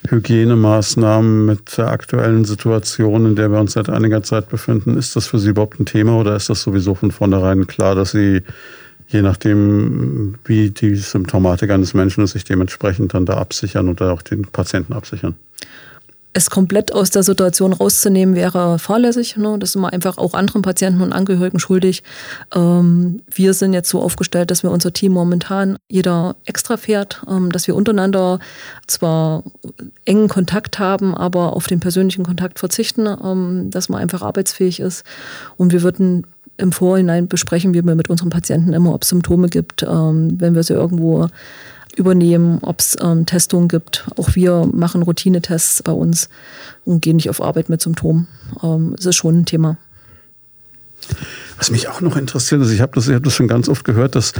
[0.08, 5.26] Hygienemaßnahmen mit der aktuellen Situation, in der wir uns seit einiger Zeit befinden, ist das
[5.26, 8.42] für Sie überhaupt ein Thema oder ist das sowieso von vornherein klar, dass Sie,
[9.08, 14.22] je nachdem, wie die Symptomatik eines Menschen ist, sich dementsprechend dann da absichern oder auch
[14.22, 15.34] den Patienten absichern?
[16.32, 19.36] Es komplett aus der Situation rauszunehmen, wäre fahrlässig.
[19.36, 19.56] Ne?
[19.58, 22.04] Das sind wir einfach auch anderen Patienten und Angehörigen schuldig.
[22.54, 27.50] Ähm, wir sind jetzt so aufgestellt, dass wir unser Team momentan jeder extra fährt, ähm,
[27.50, 28.38] dass wir untereinander
[28.86, 29.42] zwar
[30.04, 35.04] engen Kontakt haben, aber auf den persönlichen Kontakt verzichten, ähm, dass man einfach arbeitsfähig ist.
[35.56, 36.26] Und wir würden
[36.58, 40.62] im Vorhinein besprechen wir mit unseren Patienten immer, ob es Symptome gibt, ähm, wenn wir
[40.62, 41.26] sie irgendwo
[41.96, 44.06] übernehmen, ob es ähm, Testungen gibt.
[44.16, 46.28] Auch wir machen Routinetests bei uns
[46.84, 48.28] und gehen nicht auf Arbeit mit Symptomen.
[48.62, 49.76] Ähm, es ist schon ein Thema.
[51.58, 54.14] Was mich auch noch interessiert ist, ich habe das, hab das schon ganz oft gehört,
[54.14, 54.32] dass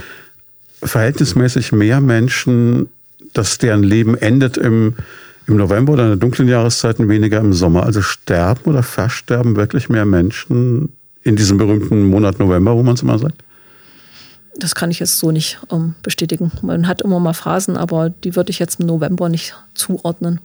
[0.83, 2.89] verhältnismäßig mehr Menschen,
[3.35, 4.95] dass deren Leben endet im,
[5.47, 7.85] im November oder in der dunklen Jahreszeiten, weniger im Sommer.
[7.85, 10.93] Also sterben oder versterben wirklich mehr Menschen
[11.23, 13.43] in diesem berühmten Monat November, wo man es immer sagt?
[14.61, 16.53] Das kann ich jetzt so nicht ähm, bestätigen.
[16.63, 20.41] Man hat immer mal Phasen, aber die würde ich jetzt im November nicht zuordnen.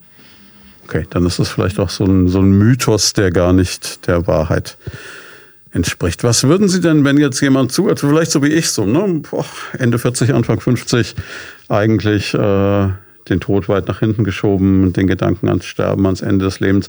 [0.86, 4.28] Okay, dann ist das vielleicht auch so ein, so ein Mythos, der gar nicht der
[4.28, 4.78] Wahrheit
[5.72, 6.24] entspricht.
[6.24, 9.22] Was würden Sie denn, wenn jetzt jemand zuhört, vielleicht so wie ich so, ne?
[9.30, 9.46] Boah,
[9.78, 11.16] Ende 40, Anfang 50,
[11.68, 12.90] eigentlich äh,
[13.30, 16.88] den Tod weit nach hinten geschoben, den Gedanken ans Sterben, ans Ende des Lebens.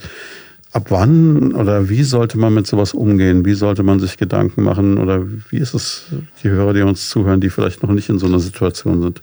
[0.73, 3.45] Ab wann oder wie sollte man mit sowas umgehen?
[3.45, 4.99] Wie sollte man sich Gedanken machen?
[4.99, 6.05] Oder wie ist es,
[6.43, 9.23] die Hörer, die uns zuhören, die vielleicht noch nicht in so einer Situation sind?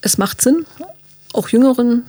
[0.00, 0.64] Es macht Sinn,
[1.32, 2.04] auch jüngeren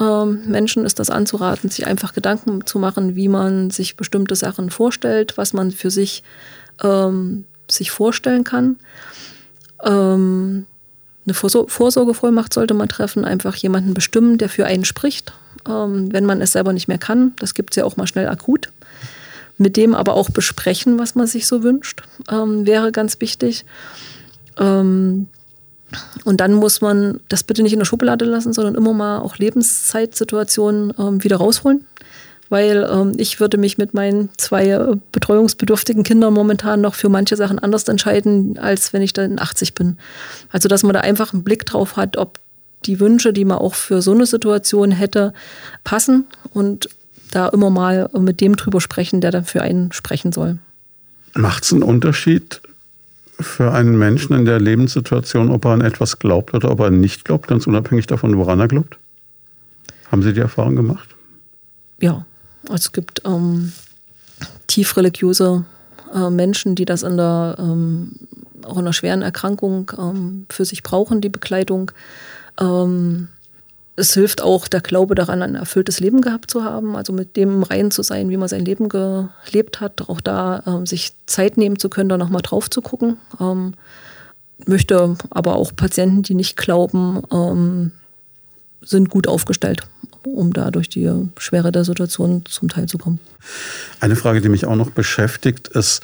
[0.00, 4.70] ähm, Menschen ist das anzuraten, sich einfach Gedanken zu machen, wie man sich bestimmte Sachen
[4.70, 6.22] vorstellt, was man für sich,
[6.82, 8.76] ähm, sich vorstellen kann.
[9.82, 10.66] Ähm,
[11.24, 15.32] eine Vorsorgevollmacht sollte man treffen, einfach jemanden bestimmen, der für einen spricht
[15.68, 17.34] ähm, wenn man es selber nicht mehr kann.
[17.38, 18.70] Das gibt es ja auch mal schnell akut.
[19.58, 23.64] Mit dem aber auch besprechen, was man sich so wünscht, ähm, wäre ganz wichtig.
[24.58, 25.28] Ähm,
[26.24, 29.38] und dann muss man das bitte nicht in der Schublade lassen, sondern immer mal auch
[29.38, 31.86] Lebenszeitsituationen ähm, wieder rausholen.
[32.48, 37.36] Weil ähm, ich würde mich mit meinen zwei äh, betreuungsbedürftigen Kindern momentan noch für manche
[37.36, 39.98] Sachen anders entscheiden, als wenn ich dann 80 bin.
[40.50, 42.38] Also dass man da einfach einen Blick drauf hat, ob
[42.86, 45.32] die Wünsche, die man auch für so eine Situation hätte,
[45.84, 46.88] passen und
[47.30, 50.58] da immer mal mit dem drüber sprechen, der dann für einen sprechen soll.
[51.34, 52.60] Macht es einen Unterschied
[53.38, 57.24] für einen Menschen in der Lebenssituation, ob er an etwas glaubt oder ob er nicht
[57.24, 58.98] glaubt, ganz unabhängig davon, woran er glaubt?
[60.10, 61.08] Haben Sie die Erfahrung gemacht?
[62.00, 62.24] Ja,
[62.72, 63.72] es gibt ähm,
[64.66, 65.64] tief religiöse
[66.14, 68.12] äh, Menschen, die das in der, ähm,
[68.64, 71.90] auch in einer schweren Erkrankung ähm, für sich brauchen, die Bekleidung.
[72.60, 73.28] Ähm,
[73.96, 77.62] es hilft auch der Glaube daran, ein erfülltes Leben gehabt zu haben, also mit dem
[77.62, 81.78] rein zu sein, wie man sein Leben gelebt hat, auch da ähm, sich Zeit nehmen
[81.78, 83.16] zu können, da nochmal drauf zu gucken.
[83.40, 83.72] Ähm,
[84.66, 87.92] möchte aber auch Patienten, die nicht glauben, ähm,
[88.82, 89.80] sind gut aufgestellt,
[90.24, 93.18] um da durch die Schwere der Situation zum Teil zu kommen.
[94.00, 96.02] Eine Frage, die mich auch noch beschäftigt, ist,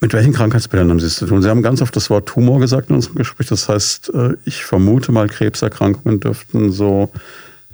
[0.00, 1.42] mit welchen Krankheitsbildern haben Sie es zu tun?
[1.42, 3.48] Sie haben ganz oft das Wort Tumor gesagt in unserem Gespräch.
[3.48, 7.10] Das heißt, äh, ich vermute mal, Krebserkrankungen dürften so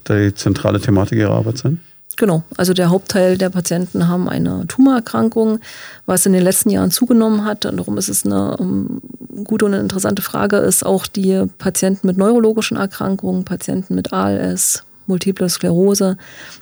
[0.08, 1.80] die zentrale Thematik Ihrer Arbeit sein?
[2.16, 5.60] Genau, also der Hauptteil der Patienten haben eine Tumorerkrankung,
[6.04, 7.64] was in den letzten Jahren zugenommen hat.
[7.64, 9.00] Und darum ist es eine um,
[9.30, 14.84] ähm, gute und interessante Frage, ist auch die Patienten mit neurologischen Erkrankungen, Patienten mit ALS,
[15.06, 16.16] Multiple Sklerose,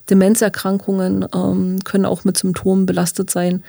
[0.08, 3.62] Demenzerkrankungen ähm, können auch mit Symptomen belastet sein,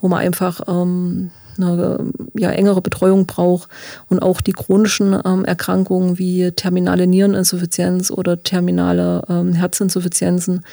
[0.00, 3.68] wo man einfach ähm, eine ja, engere Betreuung braucht
[4.08, 10.64] und auch die chronischen ähm, Erkrankungen wie terminale Niereninsuffizienz oder terminale ähm, Herzinsuffizienzen.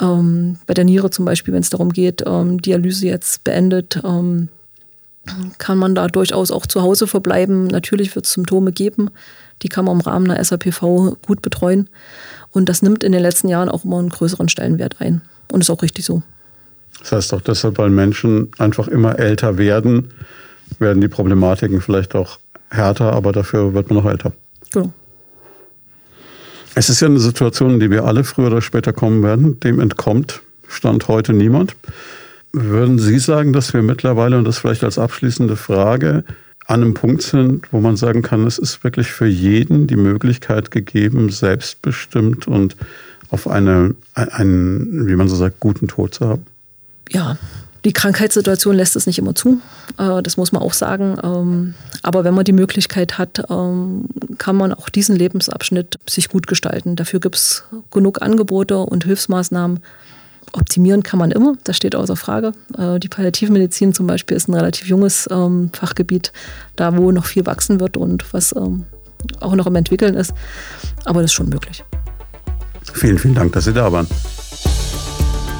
[0.00, 4.48] Ähm, bei der Niere zum Beispiel, wenn es darum geht, ähm, Dialyse jetzt beendet, ähm,
[5.58, 7.66] kann man da durchaus auch zu Hause verbleiben.
[7.66, 9.10] Natürlich wird es Symptome geben,
[9.62, 11.88] die kann man im Rahmen einer SAPV gut betreuen.
[12.52, 15.22] Und das nimmt in den letzten Jahren auch immer einen größeren Stellenwert ein.
[15.52, 16.22] Und ist auch richtig so.
[16.98, 20.12] Das heißt auch deshalb, weil Menschen einfach immer älter werden,
[20.78, 22.38] werden die Problematiken vielleicht auch
[22.70, 24.32] härter, aber dafür wird man noch älter.
[24.72, 24.92] Genau.
[26.74, 29.58] Es ist ja eine Situation, in die wir alle früher oder später kommen werden.
[29.60, 31.74] Dem entkommt Stand heute niemand.
[32.52, 36.24] Würden Sie sagen, dass wir mittlerweile, und das vielleicht als abschließende Frage,
[36.70, 40.70] an einem Punkt sind, wo man sagen kann, es ist wirklich für jeden die Möglichkeit
[40.70, 42.76] gegeben, selbstbestimmt und
[43.30, 46.46] auf eine, einen, wie man so sagt, guten Tod zu haben?
[47.10, 47.36] Ja,
[47.84, 49.60] die Krankheitssituation lässt es nicht immer zu,
[49.98, 51.16] äh, das muss man auch sagen.
[51.22, 54.04] Ähm, aber wenn man die Möglichkeit hat, ähm,
[54.38, 56.94] kann man auch diesen Lebensabschnitt sich gut gestalten.
[56.94, 59.80] Dafür gibt es genug Angebote und Hilfsmaßnahmen.
[60.52, 62.52] Optimieren kann man immer, das steht außer Frage.
[62.76, 66.32] Äh, die Palliativmedizin zum Beispiel ist ein relativ junges ähm, Fachgebiet,
[66.76, 68.84] da wo noch viel wachsen wird und was ähm,
[69.40, 70.32] auch noch im Entwickeln ist.
[71.04, 71.84] Aber das ist schon möglich.
[72.94, 74.06] Vielen, vielen Dank, dass Sie da waren.